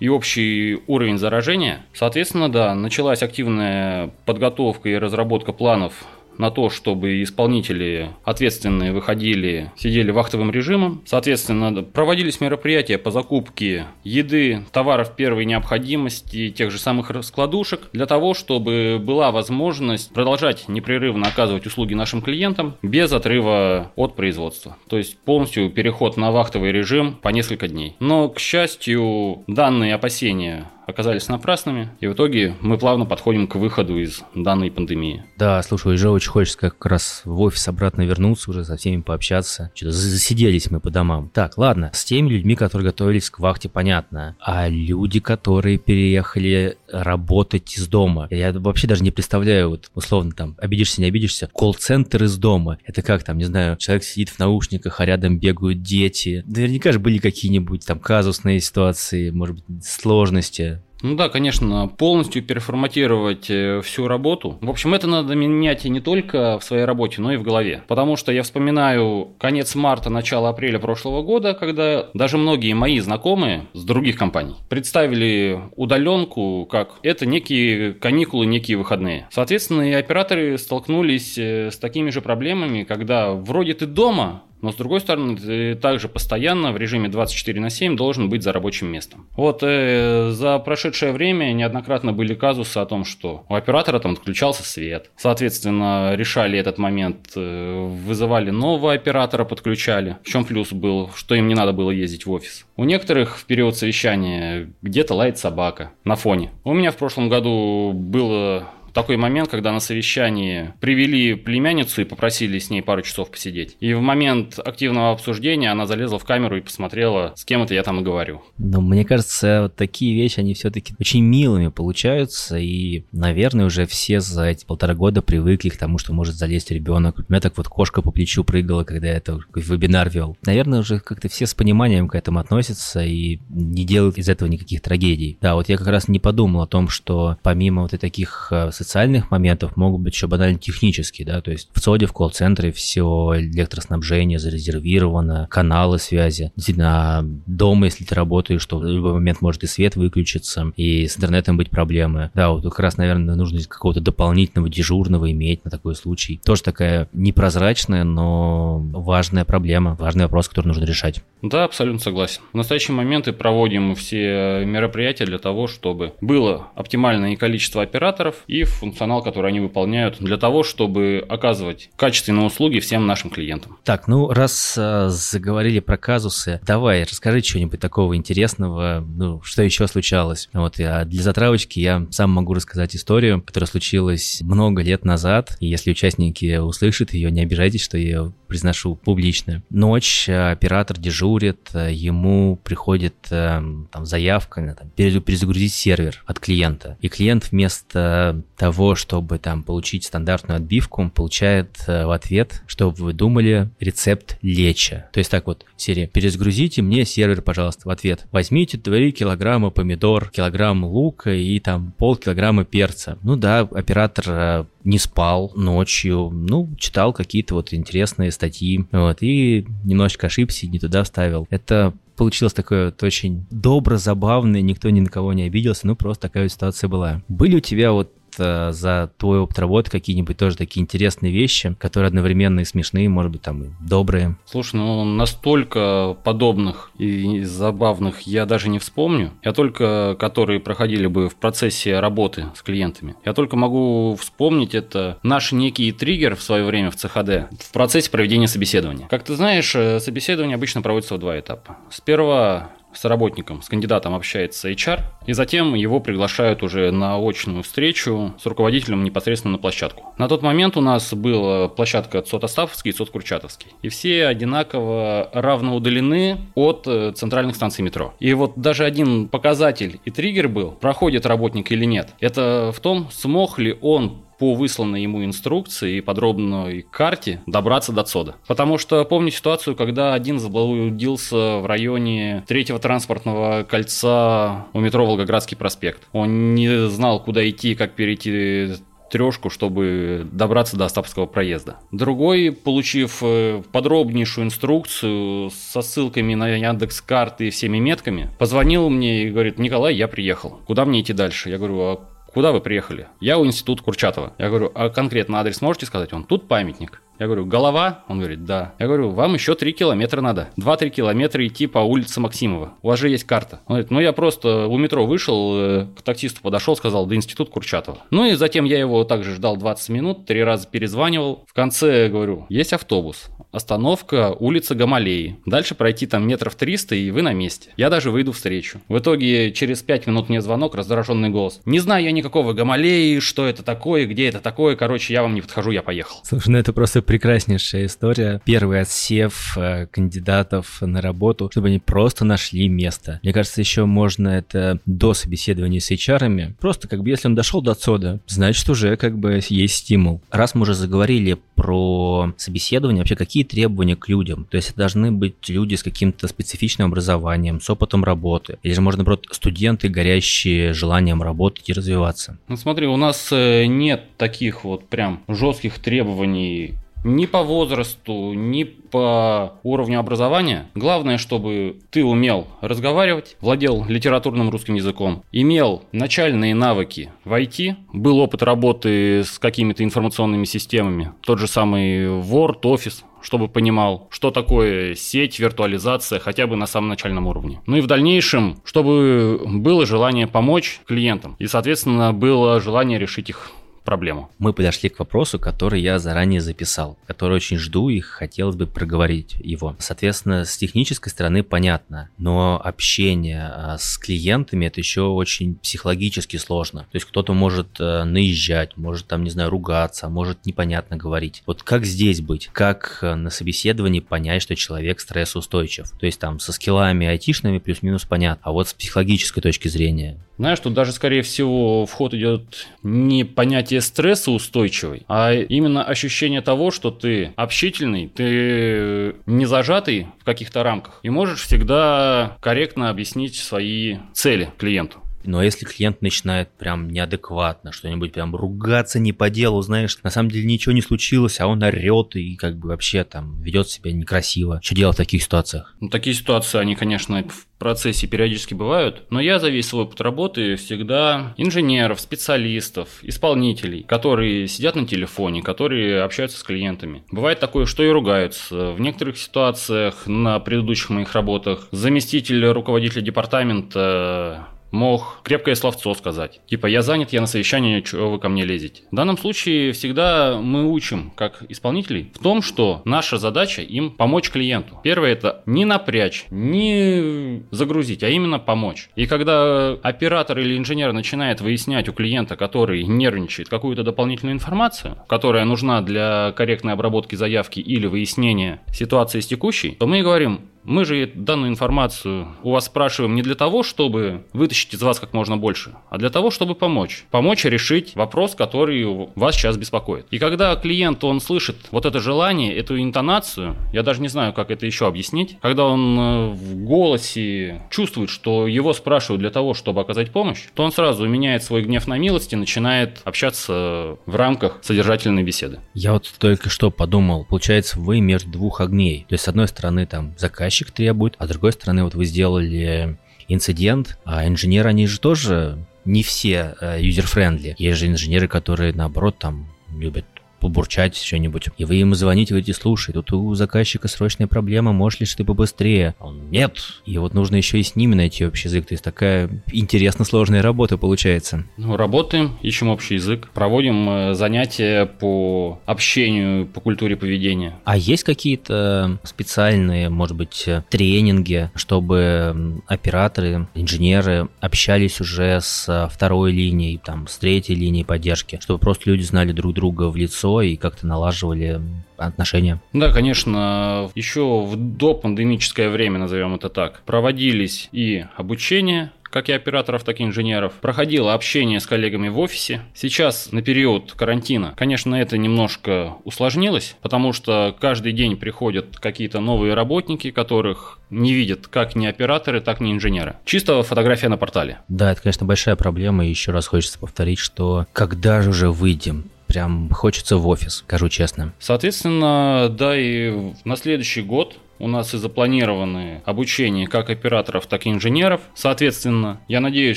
и 0.00 0.08
общий 0.08 0.80
уровень 0.88 1.18
заражения. 1.18 1.86
Соответственно, 1.94 2.50
да, 2.50 2.74
началась 2.74 3.22
активная 3.22 4.10
подготовка 4.24 4.88
и 4.88 4.96
разработка 4.96 5.52
планов 5.52 6.04
на 6.38 6.50
то, 6.50 6.70
чтобы 6.70 7.22
исполнители 7.22 8.10
ответственные 8.24 8.92
выходили, 8.92 9.72
сидели 9.76 10.10
вахтовым 10.10 10.50
режимом. 10.50 11.02
Соответственно, 11.06 11.82
проводились 11.82 12.40
мероприятия 12.40 12.98
по 12.98 13.10
закупке 13.10 13.86
еды, 14.04 14.64
товаров 14.72 15.16
первой 15.16 15.44
необходимости, 15.44 16.50
тех 16.50 16.70
же 16.70 16.78
самых 16.78 17.10
раскладушек, 17.10 17.88
для 17.92 18.06
того, 18.06 18.34
чтобы 18.34 18.98
была 19.00 19.30
возможность 19.30 20.12
продолжать 20.12 20.68
непрерывно 20.68 21.28
оказывать 21.28 21.66
услуги 21.66 21.94
нашим 21.94 22.22
клиентам 22.22 22.76
без 22.82 23.12
отрыва 23.12 23.92
от 23.96 24.16
производства. 24.16 24.76
То 24.88 24.98
есть 24.98 25.18
полностью 25.18 25.70
переход 25.70 26.16
на 26.16 26.30
вахтовый 26.30 26.72
режим 26.72 27.14
по 27.14 27.28
несколько 27.28 27.68
дней. 27.68 27.96
Но, 28.00 28.28
к 28.28 28.38
счастью, 28.38 29.44
данные 29.46 29.94
опасения 29.94 30.70
оказались 30.86 31.28
напрасными, 31.28 31.90
и 32.00 32.06
в 32.06 32.14
итоге 32.14 32.54
мы 32.60 32.78
плавно 32.78 33.04
подходим 33.04 33.46
к 33.46 33.56
выходу 33.56 33.98
из 33.98 34.22
данной 34.34 34.70
пандемии. 34.70 35.24
Да, 35.36 35.62
слушай, 35.62 35.94
уже 35.94 36.08
очень 36.10 36.30
хочется 36.30 36.58
как 36.58 36.86
раз 36.86 37.22
в 37.24 37.40
офис 37.40 37.66
обратно 37.68 38.02
вернуться, 38.02 38.50
уже 38.50 38.64
со 38.64 38.76
всеми 38.76 39.02
пообщаться. 39.02 39.70
Что-то 39.74 39.92
засиделись 39.92 40.70
мы 40.70 40.80
по 40.80 40.90
домам. 40.90 41.30
Так, 41.34 41.58
ладно, 41.58 41.90
с 41.92 42.04
теми 42.04 42.28
людьми, 42.30 42.54
которые 42.54 42.86
готовились 42.86 43.30
к 43.30 43.40
вахте, 43.40 43.68
понятно. 43.68 44.36
А 44.40 44.68
люди, 44.68 45.20
которые 45.20 45.78
переехали 45.78 46.78
работать 46.90 47.76
из 47.76 47.88
дома, 47.88 48.28
я 48.30 48.52
вообще 48.52 48.86
даже 48.86 49.02
не 49.02 49.10
представляю, 49.10 49.70
вот 49.70 49.90
условно 49.94 50.32
там, 50.32 50.56
обидишься, 50.58 51.00
не 51.00 51.08
обидишься, 51.08 51.50
колл-центр 51.52 52.24
из 52.24 52.36
дома. 52.38 52.78
Это 52.84 53.02
как 53.02 53.24
там, 53.24 53.38
не 53.38 53.44
знаю, 53.44 53.76
человек 53.76 54.04
сидит 54.04 54.28
в 54.28 54.38
наушниках, 54.38 55.00
а 55.00 55.04
рядом 55.04 55.38
бегают 55.38 55.82
дети. 55.82 56.44
Наверняка 56.46 56.92
же 56.92 57.00
были 57.00 57.18
какие-нибудь 57.18 57.84
там 57.84 57.98
казусные 57.98 58.60
ситуации, 58.60 59.30
может 59.30 59.56
быть, 59.56 59.84
сложности. 59.84 60.75
Ну 61.02 61.14
да, 61.14 61.28
конечно, 61.28 61.88
полностью 61.88 62.42
переформатировать 62.42 63.50
э, 63.50 63.80
всю 63.82 64.08
работу. 64.08 64.58
В 64.60 64.70
общем, 64.70 64.94
это 64.94 65.06
надо 65.06 65.34
менять 65.34 65.84
и 65.84 65.90
не 65.90 66.00
только 66.00 66.58
в 66.58 66.64
своей 66.64 66.84
работе, 66.84 67.20
но 67.20 67.32
и 67.32 67.36
в 67.36 67.42
голове. 67.42 67.82
Потому 67.86 68.16
что 68.16 68.32
я 68.32 68.42
вспоминаю 68.42 69.34
конец 69.38 69.74
марта, 69.74 70.10
начало 70.10 70.48
апреля 70.48 70.78
прошлого 70.78 71.22
года, 71.22 71.54
когда 71.54 72.08
даже 72.14 72.38
многие 72.38 72.72
мои 72.72 72.98
знакомые 73.00 73.66
с 73.74 73.84
других 73.84 74.16
компаний 74.16 74.56
представили 74.68 75.60
удаленку 75.76 76.66
как 76.66 76.98
это 77.02 77.26
некие 77.26 77.92
каникулы, 77.92 78.46
некие 78.46 78.78
выходные. 78.78 79.28
Соответственно, 79.30 79.82
и 79.82 79.92
операторы 79.92 80.56
столкнулись 80.58 81.36
э, 81.36 81.70
с 81.70 81.78
такими 81.78 82.10
же 82.10 82.20
проблемами, 82.20 82.84
когда 82.84 83.32
вроде 83.32 83.74
ты 83.74 83.86
дома, 83.86 84.42
но 84.66 84.72
с 84.72 84.74
другой 84.74 84.98
стороны, 84.98 85.36
ты 85.36 85.76
также 85.76 86.08
постоянно 86.08 86.72
в 86.72 86.76
режиме 86.76 87.08
24 87.08 87.60
на 87.60 87.70
7 87.70 87.96
должен 87.96 88.28
быть 88.28 88.42
за 88.42 88.52
рабочим 88.52 88.88
местом. 88.88 89.28
Вот 89.36 89.60
э, 89.62 90.30
за 90.32 90.58
прошедшее 90.58 91.12
время 91.12 91.52
неоднократно 91.52 92.12
были 92.12 92.34
казусы 92.34 92.78
о 92.78 92.84
том, 92.84 93.04
что 93.04 93.44
у 93.48 93.54
оператора 93.54 94.00
там 94.00 94.14
отключался 94.14 94.64
свет. 94.64 95.12
Соответственно, 95.16 96.14
решали 96.16 96.58
этот 96.58 96.78
момент, 96.78 97.28
э, 97.36 97.86
вызывали 98.04 98.50
нового 98.50 98.92
оператора, 98.92 99.44
подключали. 99.44 100.16
В 100.24 100.28
чем 100.28 100.44
плюс 100.44 100.72
был, 100.72 101.10
что 101.14 101.36
им 101.36 101.46
не 101.46 101.54
надо 101.54 101.72
было 101.72 101.92
ездить 101.92 102.26
в 102.26 102.32
офис. 102.32 102.66
У 102.74 102.82
некоторых 102.82 103.38
в 103.38 103.44
период 103.44 103.76
совещания 103.76 104.68
где-то 104.82 105.14
лает 105.14 105.38
собака 105.38 105.92
на 106.02 106.16
фоне. 106.16 106.50
У 106.64 106.74
меня 106.74 106.90
в 106.90 106.96
прошлом 106.96 107.28
году 107.28 107.92
было 107.94 108.66
такой 108.96 109.18
момент, 109.18 109.50
когда 109.50 109.72
на 109.72 109.80
совещании 109.80 110.72
привели 110.80 111.34
племянницу 111.34 112.00
и 112.00 112.04
попросили 112.04 112.58
с 112.58 112.70
ней 112.70 112.80
пару 112.80 113.02
часов 113.02 113.30
посидеть. 113.30 113.76
И 113.78 113.92
в 113.92 114.00
момент 114.00 114.58
активного 114.58 115.12
обсуждения 115.12 115.70
она 115.70 115.86
залезла 115.86 116.18
в 116.18 116.24
камеру 116.24 116.56
и 116.56 116.62
посмотрела, 116.62 117.34
с 117.36 117.44
кем 117.44 117.62
это 117.62 117.74
я 117.74 117.82
там 117.82 118.00
и 118.00 118.02
говорю. 118.02 118.40
Но 118.56 118.80
мне 118.80 119.04
кажется, 119.04 119.64
вот 119.64 119.76
такие 119.76 120.16
вещи, 120.16 120.40
они 120.40 120.54
все-таки 120.54 120.94
очень 120.98 121.22
милыми 121.22 121.68
получаются, 121.68 122.56
и, 122.56 123.04
наверное, 123.12 123.66
уже 123.66 123.84
все 123.84 124.20
за 124.20 124.44
эти 124.44 124.64
полтора 124.64 124.94
года 124.94 125.20
привыкли 125.20 125.68
к 125.68 125.76
тому, 125.76 125.98
что 125.98 126.14
может 126.14 126.34
залезть 126.34 126.70
ребенок. 126.70 127.18
У 127.18 127.30
меня 127.30 127.42
так 127.42 127.58
вот 127.58 127.68
кошка 127.68 128.00
по 128.00 128.10
плечу 128.10 128.44
прыгала, 128.44 128.84
когда 128.84 129.08
я 129.08 129.18
это 129.18 129.38
вебинар 129.54 130.08
вел. 130.08 130.38
Наверное, 130.46 130.80
уже 130.80 131.00
как-то 131.00 131.28
все 131.28 131.44
с 131.44 131.52
пониманием 131.52 132.08
к 132.08 132.14
этому 132.14 132.38
относятся 132.38 133.04
и 133.04 133.40
не 133.50 133.84
делают 133.84 134.16
из 134.16 134.30
этого 134.30 134.48
никаких 134.48 134.80
трагедий. 134.80 135.36
Да, 135.42 135.54
вот 135.54 135.68
я 135.68 135.76
как 135.76 135.88
раз 135.88 136.08
не 136.08 136.18
подумал 136.18 136.62
о 136.62 136.66
том, 136.66 136.88
что 136.88 137.36
помимо 137.42 137.82
вот 137.82 137.92
и 137.92 137.98
таких 137.98 138.48
э, 138.50 138.70
социальных 138.86 139.30
моментов 139.30 139.76
могут 139.76 140.00
быть 140.00 140.14
еще 140.14 140.26
банально 140.26 140.58
технические, 140.58 141.26
да, 141.26 141.40
то 141.40 141.50
есть 141.50 141.68
в 141.72 141.80
СОДе, 141.80 142.06
в 142.06 142.12
колл-центре 142.12 142.72
все 142.72 143.32
электроснабжение 143.36 144.38
зарезервировано, 144.38 145.46
каналы 145.50 145.98
связи. 145.98 146.52
Действительно, 146.56 147.22
дома, 147.46 147.86
если 147.86 148.04
ты 148.04 148.14
работаешь, 148.14 148.62
что 148.62 148.78
в 148.78 148.84
любой 148.84 149.14
момент 149.14 149.42
может 149.42 149.64
и 149.64 149.66
свет 149.66 149.96
выключиться, 149.96 150.72
и 150.76 151.06
с 151.06 151.16
интернетом 151.16 151.56
быть 151.56 151.70
проблемы. 151.70 152.30
Да, 152.34 152.50
вот 152.50 152.62
как 152.62 152.78
раз, 152.78 152.96
наверное, 152.96 153.34
нужно 153.34 153.60
какого-то 153.68 154.00
дополнительного 154.00 154.70
дежурного 154.70 155.30
иметь 155.32 155.64
на 155.64 155.70
такой 155.70 155.94
случай. 155.94 156.40
Тоже 156.44 156.62
такая 156.62 157.08
непрозрачная, 157.12 158.04
но 158.04 158.78
важная 158.78 159.44
проблема, 159.44 159.96
важный 159.98 160.24
вопрос, 160.24 160.48
который 160.48 160.68
нужно 160.68 160.84
решать. 160.84 161.22
Да, 161.42 161.64
абсолютно 161.64 162.00
согласен. 162.00 162.40
В 162.52 162.56
настоящий 162.56 162.92
момент 162.92 163.28
и 163.28 163.32
проводим 163.32 163.94
все 163.94 164.64
мероприятия 164.64 165.26
для 165.26 165.38
того, 165.38 165.66
чтобы 165.66 166.12
было 166.20 166.68
оптимальное 166.74 167.36
количество 167.36 167.82
операторов 167.82 168.36
и 168.46 168.64
в 168.64 168.75
функционал, 168.76 169.22
который 169.22 169.50
они 169.50 169.60
выполняют 169.60 170.18
для 170.20 170.36
того, 170.36 170.62
чтобы 170.62 171.24
оказывать 171.28 171.90
качественные 171.96 172.46
услуги 172.46 172.80
всем 172.80 173.06
нашим 173.06 173.30
клиентам. 173.30 173.78
Так, 173.84 174.08
ну 174.08 174.28
раз 174.28 174.74
э, 174.76 175.08
заговорили 175.08 175.80
про 175.80 175.96
казусы, 175.96 176.60
давай 176.64 177.02
расскажи 177.02 177.42
что-нибудь 177.42 177.80
такого 177.80 178.16
интересного, 178.16 179.04
ну 179.06 179.40
что 179.42 179.62
еще 179.62 179.86
случалось. 179.86 180.48
Вот 180.52 180.78
а 180.80 181.04
для 181.04 181.22
затравочки 181.22 181.80
я 181.80 182.06
сам 182.10 182.30
могу 182.30 182.54
рассказать 182.54 182.94
историю, 182.94 183.42
которая 183.42 183.68
случилась 183.68 184.40
много 184.42 184.82
лет 184.82 185.04
назад. 185.04 185.56
И 185.60 185.66
если 185.66 185.90
участники 185.90 186.58
услышат 186.58 187.12
ее, 187.12 187.30
не 187.30 187.42
обижайтесь, 187.42 187.82
что 187.82 187.98
я 187.98 188.04
ее 188.04 188.32
произношу 188.46 188.96
публично. 188.96 189.62
Ночь, 189.70 190.28
э, 190.28 190.50
оператор 190.50 190.98
дежурит, 190.98 191.70
э, 191.74 191.92
ему 191.92 192.56
приходит 192.62 193.14
там 193.28 193.88
заявка, 194.02 194.76
там, 194.78 194.90
перезагрузить 194.90 195.72
сервер 195.72 196.22
от 196.26 196.38
клиента. 196.38 196.96
И 197.00 197.08
клиент 197.08 197.50
вместо 197.50 198.42
того, 198.56 198.65
чтобы 198.94 199.38
там 199.38 199.62
получить 199.62 200.04
стандартную 200.04 200.56
отбивку, 200.56 201.10
получает 201.14 201.70
в 201.86 202.12
ответ, 202.12 202.62
чтобы 202.66 202.96
вы 202.96 203.12
думали, 203.12 203.70
рецепт 203.80 204.38
леча. 204.42 205.08
То 205.12 205.18
есть 205.18 205.30
так 205.30 205.46
вот, 205.46 205.64
серия, 205.76 206.06
перезагрузите 206.06 206.82
мне 206.82 207.04
сервер, 207.04 207.42
пожалуйста, 207.42 207.88
в 207.88 207.90
ответ. 207.90 208.26
Возьмите 208.32 208.78
3 208.78 209.12
килограмма 209.12 209.70
помидор, 209.70 210.30
килограмм 210.30 210.84
лука 210.84 211.32
и 211.32 211.58
там 211.60 211.92
полкилограмма 211.98 212.64
перца. 212.64 213.18
Ну 213.22 213.36
да, 213.36 213.60
оператор 213.60 214.66
не 214.86 214.98
спал 214.98 215.52
ночью, 215.56 216.30
ну, 216.32 216.70
читал 216.78 217.12
какие-то 217.12 217.54
вот 217.54 217.74
интересные 217.74 218.30
статьи, 218.30 218.84
вот, 218.92 219.18
и 219.20 219.66
немножечко 219.84 220.28
ошибся, 220.28 220.68
не 220.68 220.78
туда 220.78 221.02
вставил. 221.02 221.46
Это 221.50 221.92
получилось 222.16 222.54
такое 222.54 222.86
вот 222.86 223.02
очень 223.02 223.46
добро, 223.50 223.96
забавное, 223.96 224.62
никто 224.62 224.88
ни 224.90 225.00
на 225.00 225.08
кого 225.08 225.32
не 225.32 225.42
обиделся, 225.42 225.86
ну, 225.86 225.96
просто 225.96 226.28
такая 226.28 226.48
ситуация 226.48 226.88
была. 226.88 227.22
Были 227.28 227.56
у 227.56 227.60
тебя 227.60 227.92
вот 227.92 228.10
э, 228.10 228.15
за 228.36 229.10
твой 229.18 229.40
опыт 229.40 229.58
работы 229.58 229.90
какие-нибудь 229.90 230.36
тоже 230.36 230.56
такие 230.56 230.82
интересные 230.82 231.32
вещи, 231.32 231.74
которые 231.78 232.08
одновременно 232.08 232.60
и 232.60 232.64
смешные, 232.64 233.08
может 233.08 233.32
быть, 233.32 233.42
там 233.42 233.62
и 233.62 233.68
добрые? 233.80 234.36
Слушай, 234.44 234.76
ну 234.76 235.04
настолько 235.04 236.16
подобных 236.24 236.90
и 236.98 237.42
забавных 237.42 238.22
я 238.22 238.46
даже 238.46 238.68
не 238.68 238.78
вспомню. 238.78 239.32
Я 239.42 239.52
только, 239.52 240.16
которые 240.18 240.60
проходили 240.60 241.06
бы 241.06 241.28
в 241.28 241.36
процессе 241.36 242.00
работы 242.00 242.46
с 242.54 242.62
клиентами. 242.62 243.16
Я 243.24 243.32
только 243.32 243.56
могу 243.56 244.16
вспомнить 244.16 244.74
это 244.74 245.18
наш 245.22 245.52
некий 245.52 245.92
триггер 245.92 246.36
в 246.36 246.42
свое 246.42 246.64
время 246.64 246.90
в 246.90 246.96
ЦХД 246.96 247.50
в 247.60 247.72
процессе 247.72 248.10
проведения 248.10 248.48
собеседования. 248.48 249.08
Как 249.08 249.24
ты 249.24 249.34
знаешь, 249.34 249.74
э, 249.74 250.00
собеседование 250.00 250.54
обычно 250.54 250.82
проводится 250.82 251.14
в 251.14 251.18
два 251.18 251.38
этапа. 251.38 251.76
Сперва 251.90 252.70
с 252.96 253.04
работником, 253.04 253.62
с 253.62 253.68
кандидатом 253.68 254.14
общается 254.14 254.70
HR, 254.70 255.00
и 255.26 255.32
затем 255.32 255.74
его 255.74 256.00
приглашают 256.00 256.62
уже 256.62 256.90
на 256.90 257.16
очную 257.16 257.62
встречу 257.62 258.34
с 258.40 258.46
руководителем 258.46 259.04
непосредственно 259.04 259.52
на 259.52 259.58
площадку. 259.58 260.14
На 260.18 260.28
тот 260.28 260.42
момент 260.42 260.76
у 260.76 260.80
нас 260.80 261.12
была 261.14 261.68
площадка 261.68 262.18
Цот-Остафовский 262.22 262.90
и 262.90 262.92
Цот-Курчатовский, 262.92 263.68
и 263.82 263.88
все 263.88 264.26
одинаково 264.26 265.30
равно 265.32 265.76
удалены 265.76 266.38
от 266.54 266.86
э, 266.86 267.12
центральных 267.12 267.56
станций 267.56 267.84
метро. 267.84 268.14
И 268.18 268.32
вот 268.34 268.52
даже 268.56 268.84
один 268.84 269.28
показатель 269.28 270.00
и 270.04 270.10
триггер 270.10 270.48
был, 270.48 270.72
проходит 270.72 271.26
работник 271.26 271.70
или 271.72 271.84
нет, 271.84 272.10
это 272.20 272.72
в 272.74 272.80
том, 272.80 273.08
смог 273.10 273.58
ли 273.58 273.76
он 273.80 274.25
по 274.38 274.54
высланной 274.54 275.02
ему 275.02 275.24
инструкции 275.24 275.98
и 275.98 276.00
подробной 276.00 276.82
карте 276.82 277.42
добраться 277.46 277.92
до 277.92 278.02
ЦОДа. 278.02 278.36
Потому 278.46 278.78
что 278.78 279.04
помню 279.04 279.30
ситуацию, 279.30 279.76
когда 279.76 280.14
один 280.14 280.38
заблудился 280.38 281.58
в 281.58 281.66
районе 281.66 282.44
третьего 282.46 282.78
транспортного 282.78 283.64
кольца 283.64 284.66
у 284.72 284.80
метро 284.80 285.06
Волгоградский 285.06 285.56
проспект. 285.56 286.02
Он 286.12 286.54
не 286.54 286.88
знал, 286.88 287.22
куда 287.22 287.48
идти, 287.48 287.74
как 287.74 287.92
перейти 287.92 288.76
трешку, 289.10 289.50
чтобы 289.50 290.26
добраться 290.32 290.76
до 290.76 290.86
Остапского 290.86 291.26
проезда. 291.26 291.76
Другой, 291.92 292.52
получив 292.52 293.18
э, 293.22 293.62
подробнейшую 293.72 294.46
инструкцию 294.46 295.50
со 295.50 295.82
ссылками 295.82 296.34
на 296.34 296.48
Яндекс 296.48 297.00
карты 297.00 297.48
и 297.48 297.50
всеми 297.50 297.78
метками, 297.78 298.30
позвонил 298.38 298.88
мне 298.90 299.24
и 299.24 299.30
говорит, 299.30 299.58
Николай, 299.58 299.94
я 299.94 300.08
приехал. 300.08 300.60
Куда 300.66 300.84
мне 300.84 301.00
идти 301.00 301.12
дальше? 301.12 301.50
Я 301.50 301.58
говорю, 301.58 301.80
а 301.80 302.00
куда 302.36 302.52
вы 302.52 302.60
приехали? 302.60 303.08
Я 303.18 303.38
у 303.38 303.46
института 303.46 303.82
Курчатова. 303.82 304.34
Я 304.36 304.50
говорю, 304.50 304.70
а 304.74 304.90
конкретно 304.90 305.40
адрес 305.40 305.62
можете 305.62 305.86
сказать? 305.86 306.12
Он, 306.12 306.22
тут 306.22 306.48
памятник. 306.48 307.00
Я 307.18 307.26
говорю, 307.26 307.46
голова? 307.46 308.04
Он 308.08 308.18
говорит, 308.18 308.44
да. 308.44 308.74
Я 308.78 308.86
говорю, 308.86 309.10
вам 309.10 309.34
еще 309.34 309.54
3 309.54 309.72
километра 309.72 310.20
надо. 310.20 310.48
2-3 310.58 310.90
километра 310.90 311.46
идти 311.46 311.66
по 311.66 311.78
улице 311.78 312.20
Максимова. 312.20 312.74
У 312.82 312.88
вас 312.88 312.98
же 312.98 313.08
есть 313.08 313.24
карта. 313.24 313.60
Он 313.66 313.74
говорит, 313.74 313.90
ну 313.90 314.00
я 314.00 314.12
просто 314.12 314.66
у 314.66 314.78
метро 314.78 315.06
вышел, 315.06 315.52
э, 315.56 315.86
к 315.96 316.02
таксисту 316.02 316.40
подошел, 316.42 316.76
сказал, 316.76 317.06
да 317.06 317.14
институт 317.14 317.50
Курчатова. 317.50 317.98
Ну 318.10 318.26
и 318.26 318.34
затем 318.34 318.64
я 318.64 318.78
его 318.78 319.04
также 319.04 319.34
ждал 319.34 319.56
20 319.56 319.88
минут, 319.90 320.26
три 320.26 320.42
раза 320.42 320.68
перезванивал. 320.68 321.44
В 321.46 321.52
конце 321.52 322.08
говорю, 322.08 322.46
есть 322.48 322.72
автобус 322.72 323.30
остановка 323.56 324.36
улица 324.38 324.74
Гамалеи. 324.74 325.38
Дальше 325.46 325.74
пройти 325.74 326.06
там 326.06 326.26
метров 326.26 326.54
300 326.54 326.94
и 326.94 327.10
вы 327.10 327.22
на 327.22 327.32
месте. 327.32 327.70
Я 327.76 327.90
даже 327.90 328.10
выйду 328.10 328.32
встречу. 328.32 328.80
В 328.88 328.98
итоге 328.98 329.50
через 329.52 329.82
5 329.82 330.06
минут 330.06 330.28
мне 330.28 330.42
звонок, 330.42 330.74
раздраженный 330.74 331.30
голос. 331.30 331.60
Не 331.64 331.78
знаю 331.78 332.04
я 332.04 332.12
никакого 332.12 332.52
Гамалеи, 332.52 333.18
что 333.18 333.46
это 333.46 333.62
такое, 333.62 334.06
где 334.06 334.28
это 334.28 334.40
такое. 334.40 334.76
Короче, 334.76 335.12
я 335.14 335.22
вам 335.22 335.34
не 335.34 335.40
подхожу, 335.40 335.70
я 335.70 335.82
поехал. 335.82 336.20
Слушай, 336.22 336.50
ну 336.50 336.58
это 336.58 336.72
просто 336.72 337.00
прекраснейшая 337.06 337.86
история. 337.86 338.40
Первый 338.44 338.80
отсев 338.80 339.56
э, 339.56 339.86
кандидатов 339.86 340.82
на 340.82 341.00
работу, 341.00 341.48
чтобы 341.50 341.68
они 341.68 341.78
просто 341.78 342.24
нашли 342.24 342.68
место. 342.68 343.20
Мне 343.22 343.32
кажется, 343.32 343.60
еще 343.60 343.86
можно 343.86 344.28
это 344.28 344.80
до 344.84 345.14
собеседования 345.14 345.80
с 345.80 345.90
HR. 345.90 346.54
Просто 346.60 346.88
как 346.88 347.02
бы 347.02 347.10
если 347.10 347.28
он 347.28 347.34
дошел 347.34 347.62
до 347.62 347.72
отсюда, 347.72 348.20
значит 348.26 348.68
уже 348.68 348.96
как 348.96 349.18
бы 349.18 349.40
есть 349.48 349.74
стимул. 349.74 350.20
Раз 350.30 350.54
мы 350.54 350.62
уже 350.62 350.74
заговорили 350.74 351.38
про 351.54 352.32
собеседование, 352.36 353.00
вообще 353.00 353.16
какие 353.16 353.44
требования 353.44 353.96
к 353.96 354.08
людям? 354.08 354.46
То 354.50 354.56
есть 354.56 354.70
это 354.70 354.78
должны 354.78 355.12
быть 355.12 355.48
люди 355.48 355.74
с 355.74 355.82
каким-то 355.82 356.28
специфичным 356.28 356.88
образованием, 356.88 357.60
с 357.60 357.70
опытом 357.70 358.04
работы, 358.04 358.58
или 358.62 358.72
же, 358.72 358.80
можно, 358.80 358.98
наоборот, 358.98 359.26
студенты, 359.30 359.88
горящие 359.88 360.72
желанием 360.72 361.22
работать 361.22 361.68
и 361.68 361.72
развиваться? 361.72 362.38
Ну 362.48 362.56
смотри, 362.56 362.86
у 362.86 362.96
нас 362.96 363.28
э, 363.32 363.66
нет 363.66 364.04
таких 364.16 364.64
вот 364.64 364.88
прям 364.88 365.22
жестких 365.28 365.78
требований 365.78 366.74
ни 367.06 367.26
по 367.26 367.42
возрасту, 367.42 368.32
ни 368.34 368.64
по 368.64 369.54
уровню 369.62 370.00
образования. 370.00 370.68
Главное, 370.74 371.18
чтобы 371.18 371.78
ты 371.90 372.04
умел 372.04 372.48
разговаривать, 372.60 373.36
владел 373.40 373.84
литературным 373.86 374.50
русским 374.50 374.74
языком, 374.74 375.22
имел 375.32 375.84
начальные 375.92 376.54
навыки 376.54 377.10
в 377.24 377.32
IT, 377.32 377.76
был 377.92 378.18
опыт 378.18 378.42
работы 378.42 379.22
с 379.24 379.38
какими-то 379.38 379.84
информационными 379.84 380.44
системами, 380.44 381.12
тот 381.20 381.38
же 381.38 381.46
самый 381.46 382.06
Word, 382.06 382.62
Office, 382.62 383.04
чтобы 383.22 383.48
понимал, 383.48 384.08
что 384.10 384.30
такое 384.30 384.94
сеть, 384.94 385.38
виртуализация, 385.38 386.18
хотя 386.18 386.46
бы 386.46 386.56
на 386.56 386.66
самом 386.66 386.88
начальном 386.88 387.26
уровне. 387.26 387.60
Ну 387.66 387.76
и 387.76 387.80
в 387.80 387.86
дальнейшем, 387.86 388.60
чтобы 388.64 389.40
было 389.44 389.86
желание 389.86 390.26
помочь 390.26 390.80
клиентам 390.86 391.36
и, 391.38 391.46
соответственно, 391.46 392.12
было 392.12 392.60
желание 392.60 392.98
решить 392.98 393.30
их 393.30 393.50
проблему. 393.86 394.30
Мы 394.38 394.52
подошли 394.52 394.90
к 394.90 394.98
вопросу, 394.98 395.38
который 395.38 395.80
я 395.80 395.98
заранее 395.98 396.42
записал, 396.42 396.98
который 397.06 397.36
очень 397.36 397.56
жду 397.56 397.88
и 397.88 398.00
хотелось 398.00 398.56
бы 398.56 398.66
проговорить 398.66 399.36
его. 399.38 399.74
Соответственно, 399.78 400.44
с 400.44 400.58
технической 400.58 401.10
стороны 401.10 401.42
понятно, 401.42 402.10
но 402.18 402.60
общение 402.62 403.48
а, 403.50 403.78
с 403.78 403.96
клиентами 403.96 404.66
это 404.66 404.80
еще 404.80 405.02
очень 405.02 405.54
психологически 405.54 406.36
сложно. 406.36 406.80
То 406.80 406.96
есть 406.96 407.06
кто-то 407.06 407.32
может 407.32 407.80
э, 407.80 408.04
наезжать, 408.04 408.76
может 408.76 409.06
там, 409.06 409.24
не 409.24 409.30
знаю, 409.30 409.48
ругаться, 409.48 410.08
может 410.08 410.44
непонятно 410.44 410.96
говорить. 410.96 411.42
Вот 411.46 411.62
как 411.62 411.86
здесь 411.86 412.20
быть? 412.20 412.50
Как 412.52 412.98
э, 413.02 413.14
на 413.14 413.30
собеседовании 413.30 414.00
понять, 414.00 414.42
что 414.42 414.56
человек 414.56 415.00
стрессоустойчив? 415.00 415.90
То 415.90 416.06
есть 416.06 416.18
там 416.18 416.40
со 416.40 416.52
скиллами 416.52 417.06
айтишными 417.06 417.58
плюс-минус 417.58 418.04
понятно, 418.04 418.42
а 418.42 418.52
вот 418.52 418.68
с 418.68 418.74
психологической 418.74 419.42
точки 419.42 419.68
зрения. 419.68 420.18
Знаешь, 420.38 420.60
тут 420.60 420.74
даже, 420.74 420.92
скорее 420.92 421.22
всего, 421.22 421.86
вход 421.86 422.12
идет 422.12 422.66
не 422.82 423.24
понятие 423.24 423.75
понятие 423.76 423.80
стресса 423.80 424.30
устойчивый, 424.30 425.04
а 425.08 425.32
именно 425.32 425.84
ощущение 425.84 426.40
того, 426.40 426.70
что 426.70 426.90
ты 426.90 427.32
общительный, 427.36 428.08
ты 428.08 429.14
не 429.26 429.46
зажатый 429.46 430.06
в 430.20 430.24
каких-то 430.24 430.62
рамках 430.62 431.00
и 431.02 431.10
можешь 431.10 431.42
всегда 431.42 432.36
корректно 432.40 432.90
объяснить 432.90 433.36
свои 433.36 433.98
цели 434.12 434.48
клиенту. 434.58 435.05
Но 435.26 435.42
если 435.42 435.64
клиент 435.64 436.02
начинает 436.02 436.50
прям 436.50 436.88
неадекватно, 436.88 437.72
что-нибудь 437.72 438.12
прям 438.12 438.34
ругаться 438.34 438.98
не 438.98 439.12
по 439.12 439.30
делу, 439.30 439.60
знаешь, 439.62 439.98
на 440.02 440.10
самом 440.10 440.30
деле 440.30 440.46
ничего 440.46 440.72
не 440.72 440.82
случилось, 440.82 441.40
а 441.40 441.46
он 441.46 441.62
орет 441.62 442.16
и 442.16 442.36
как 442.36 442.56
бы 442.56 442.68
вообще 442.68 443.04
там 443.04 443.40
ведет 443.42 443.68
себя 443.68 443.92
некрасиво. 443.92 444.60
Что 444.62 444.74
делать 444.74 444.96
в 444.96 444.98
таких 444.98 445.22
ситуациях? 445.22 445.74
Ну, 445.80 445.88
такие 445.88 446.14
ситуации, 446.14 446.58
они, 446.58 446.74
конечно, 446.74 447.22
в 447.22 447.46
процессе 447.58 448.06
периодически 448.06 448.54
бывают, 448.54 449.04
но 449.10 449.20
я 449.20 449.38
за 449.38 449.48
весь 449.48 449.68
свой 449.68 449.84
опыт 449.84 450.00
работы 450.00 450.56
всегда 450.56 451.34
инженеров, 451.36 452.00
специалистов, 452.00 452.98
исполнителей, 453.02 453.82
которые 453.84 454.46
сидят 454.46 454.76
на 454.76 454.86
телефоне, 454.86 455.42
которые 455.42 456.02
общаются 456.02 456.38
с 456.38 456.42
клиентами. 456.42 457.04
Бывает 457.10 457.40
такое, 457.40 457.66
что 457.66 457.82
и 457.82 457.88
ругаются. 457.88 458.72
В 458.72 458.80
некоторых 458.80 459.16
ситуациях 459.16 460.06
на 460.06 460.38
предыдущих 460.38 460.90
моих 460.90 461.12
работах 461.14 461.68
заместитель 461.72 462.44
руководителя 462.46 463.02
департамента 463.02 464.48
мог 464.70 465.20
крепкое 465.22 465.54
словцо 465.54 465.94
сказать. 465.94 466.40
Типа, 466.46 466.66
я 466.66 466.82
занят, 466.82 467.12
я 467.12 467.20
на 467.20 467.26
совещании, 467.26 467.80
чего 467.80 468.10
вы 468.10 468.18
ко 468.18 468.28
мне 468.28 468.44
лезете. 468.44 468.82
В 468.90 468.96
данном 468.96 469.18
случае 469.18 469.72
всегда 469.72 470.38
мы 470.40 470.70
учим, 470.70 471.12
как 471.16 471.42
исполнителей, 471.48 472.12
в 472.14 472.22
том, 472.22 472.42
что 472.42 472.82
наша 472.84 473.18
задача 473.18 473.62
им 473.62 473.90
помочь 473.90 474.30
клиенту. 474.30 474.80
Первое 474.82 475.12
это 475.12 475.42
не 475.46 475.64
напрячь, 475.64 476.26
не 476.30 477.42
загрузить, 477.50 478.02
а 478.02 478.08
именно 478.08 478.38
помочь. 478.38 478.90
И 478.96 479.06
когда 479.06 479.72
оператор 479.82 480.38
или 480.38 480.56
инженер 480.56 480.92
начинает 480.92 481.40
выяснять 481.40 481.88
у 481.88 481.92
клиента, 481.92 482.36
который 482.36 482.84
нервничает, 482.84 483.48
какую-то 483.48 483.82
дополнительную 483.82 484.34
информацию, 484.34 484.96
которая 485.08 485.44
нужна 485.44 485.80
для 485.80 486.32
корректной 486.36 486.72
обработки 486.72 487.14
заявки 487.14 487.60
или 487.60 487.86
выяснения 487.86 488.60
ситуации 488.72 489.20
с 489.20 489.26
текущей, 489.26 489.70
то 489.70 489.86
мы 489.86 490.02
говорим, 490.02 490.40
мы 490.66 490.84
же 490.84 491.10
данную 491.14 491.50
информацию 491.50 492.28
у 492.42 492.50
вас 492.50 492.66
спрашиваем 492.66 493.14
не 493.14 493.22
для 493.22 493.34
того, 493.34 493.62
чтобы 493.62 494.24
вытащить 494.32 494.74
из 494.74 494.82
вас 494.82 495.00
как 495.00 495.12
можно 495.12 495.36
больше, 495.36 495.74
а 495.88 495.98
для 495.98 496.10
того, 496.10 496.30
чтобы 496.30 496.54
помочь. 496.54 497.04
Помочь 497.10 497.44
решить 497.44 497.94
вопрос, 497.94 498.34
который 498.34 498.84
вас 499.14 499.34
сейчас 499.34 499.56
беспокоит. 499.56 500.06
И 500.10 500.18
когда 500.18 500.54
клиент, 500.56 501.04
он 501.04 501.20
слышит 501.20 501.56
вот 501.70 501.86
это 501.86 502.00
желание, 502.00 502.54
эту 502.56 502.80
интонацию, 502.80 503.56
я 503.72 503.82
даже 503.82 504.00
не 504.00 504.08
знаю, 504.08 504.32
как 504.32 504.50
это 504.50 504.66
еще 504.66 504.86
объяснить, 504.86 505.38
когда 505.40 505.64
он 505.64 505.98
э, 505.98 506.28
в 506.30 506.56
голосе 506.64 507.62
чувствует, 507.70 508.10
что 508.10 508.46
его 508.46 508.72
спрашивают 508.72 509.20
для 509.20 509.30
того, 509.30 509.54
чтобы 509.54 509.80
оказать 509.80 510.10
помощь, 510.10 510.44
то 510.54 510.64
он 510.64 510.72
сразу 510.72 511.06
меняет 511.06 511.42
свой 511.42 511.62
гнев 511.62 511.86
на 511.86 511.96
милость 511.98 512.32
и 512.32 512.36
начинает 512.36 513.00
общаться 513.04 513.98
в 514.06 514.16
рамках 514.16 514.58
содержательной 514.62 515.22
беседы. 515.22 515.60
Я 515.74 515.92
вот 515.92 516.12
только 516.18 516.50
что 516.50 516.70
подумал, 516.70 517.24
получается, 517.24 517.78
вы 517.78 518.00
между 518.00 518.30
двух 518.30 518.60
огней. 518.60 519.06
То 519.08 519.14
есть, 519.14 519.24
с 519.24 519.28
одной 519.28 519.48
стороны, 519.48 519.86
там, 519.86 520.14
заказчик, 520.18 520.55
заказчик 520.56 520.70
требует, 520.70 521.14
а 521.18 521.26
с 521.26 521.28
другой 521.28 521.52
стороны, 521.52 521.84
вот 521.84 521.94
вы 521.94 522.04
сделали 522.04 522.96
инцидент, 523.28 523.98
а 524.04 524.26
инженеры, 524.26 524.70
они 524.70 524.86
же 524.86 525.00
тоже 525.00 525.58
не 525.84 526.02
все 526.02 526.54
э, 526.60 526.80
user-friendly. 526.80 527.54
Есть 527.58 527.78
же 527.78 527.86
инженеры, 527.86 528.28
которые, 528.28 528.72
наоборот, 528.72 529.18
там 529.18 529.48
любят 529.70 530.04
побурчать 530.40 530.96
что-нибудь. 530.96 531.48
И 531.58 531.64
вы 531.64 531.76
ему 531.76 531.94
звоните, 531.94 532.34
говорите, 532.34 532.52
слушай, 532.52 532.92
тут 532.92 533.12
у 533.12 533.34
заказчика 533.34 533.88
срочная 533.88 534.26
проблема, 534.26 534.72
можешь 534.72 535.00
ли 535.00 535.06
ты 535.06 535.24
побыстрее? 535.24 535.94
А 535.98 536.06
он, 536.06 536.30
нет. 536.30 536.58
И 536.84 536.98
вот 536.98 537.14
нужно 537.14 537.36
еще 537.36 537.58
и 537.58 537.62
с 537.62 537.76
ними 537.76 537.94
найти 537.94 538.26
общий 538.26 538.48
язык. 538.48 538.66
То 538.66 538.74
есть 538.74 538.84
такая 538.84 539.30
интересно 539.52 540.04
сложная 540.04 540.42
работа 540.42 540.76
получается. 540.78 541.44
Ну, 541.56 541.76
работаем, 541.76 542.36
ищем 542.42 542.68
общий 542.68 542.94
язык, 542.94 543.28
проводим 543.32 543.88
э, 543.88 544.14
занятия 544.14 544.86
по 544.86 545.60
общению, 545.66 546.46
по 546.46 546.60
культуре 546.60 546.96
поведения. 546.96 547.58
А 547.64 547.76
есть 547.76 548.04
какие-то 548.04 548.98
специальные, 549.04 549.88
может 549.88 550.16
быть, 550.16 550.48
тренинги, 550.70 551.50
чтобы 551.54 552.62
операторы, 552.66 553.48
инженеры 553.54 554.28
общались 554.40 555.00
уже 555.00 555.40
с 555.40 555.88
второй 555.92 556.32
линией, 556.32 556.78
там, 556.82 557.06
с 557.06 557.18
третьей 557.18 557.56
линией 557.56 557.84
поддержки, 557.84 558.38
чтобы 558.42 558.58
просто 558.58 558.90
люди 558.90 559.02
знали 559.02 559.32
друг 559.32 559.54
друга 559.54 559.88
в 559.88 559.96
лицо, 559.96 560.25
лицо 560.26 560.42
и 560.42 560.56
как-то 560.56 560.86
налаживали 560.86 561.60
отношения. 561.96 562.60
Да, 562.72 562.92
конечно, 562.92 563.90
еще 563.94 564.42
в 564.42 564.56
допандемическое 564.56 565.70
время, 565.70 565.98
назовем 565.98 566.34
это 566.34 566.48
так, 566.48 566.82
проводились 566.84 567.68
и 567.72 568.04
обучение 568.16 568.90
как 569.08 569.30
и 569.30 569.32
операторов, 569.32 569.82
так 569.82 570.00
и 570.00 570.04
инженеров. 570.04 570.52
Проходило 570.60 571.14
общение 571.14 571.58
с 571.58 571.66
коллегами 571.66 572.08
в 572.08 572.18
офисе. 572.18 572.60
Сейчас, 572.74 573.32
на 573.32 573.40
период 573.40 573.92
карантина, 573.92 574.52
конечно, 574.58 574.94
это 574.94 575.16
немножко 575.16 575.94
усложнилось, 576.04 576.76
потому 576.82 577.14
что 577.14 577.56
каждый 577.58 577.92
день 577.92 578.18
приходят 578.18 578.76
какие-то 578.78 579.20
новые 579.20 579.54
работники, 579.54 580.10
которых 580.10 580.80
не 580.90 581.14
видят 581.14 581.46
как 581.46 581.76
ни 581.76 581.86
операторы, 581.86 582.42
так 582.42 582.60
и 582.60 582.70
инженеры. 582.70 583.16
Чисто 583.24 583.62
фотография 583.62 584.08
на 584.08 584.18
портале. 584.18 584.58
Да, 584.68 584.92
это, 584.92 585.00
конечно, 585.00 585.24
большая 585.24 585.56
проблема. 585.56 586.04
И 586.04 586.10
еще 586.10 586.32
раз 586.32 586.46
хочется 586.46 586.78
повторить, 586.78 587.20
что 587.20 587.66
когда 587.72 588.20
же 588.20 588.30
уже 588.30 588.50
выйдем 588.50 589.08
прям 589.36 589.68
хочется 589.68 590.16
в 590.16 590.26
офис, 590.28 590.64
скажу 590.66 590.88
честно. 590.88 591.34
Соответственно, 591.38 592.48
да, 592.48 592.74
и 592.74 593.34
на 593.44 593.56
следующий 593.56 594.00
год 594.00 594.38
у 594.58 594.66
нас 594.66 594.94
и 594.94 594.96
запланированы 594.96 596.00
обучение 596.06 596.66
как 596.66 596.88
операторов, 596.88 597.46
так 597.46 597.66
и 597.66 597.70
инженеров. 597.70 598.22
Соответственно, 598.34 599.20
я 599.28 599.40
надеюсь, 599.40 599.76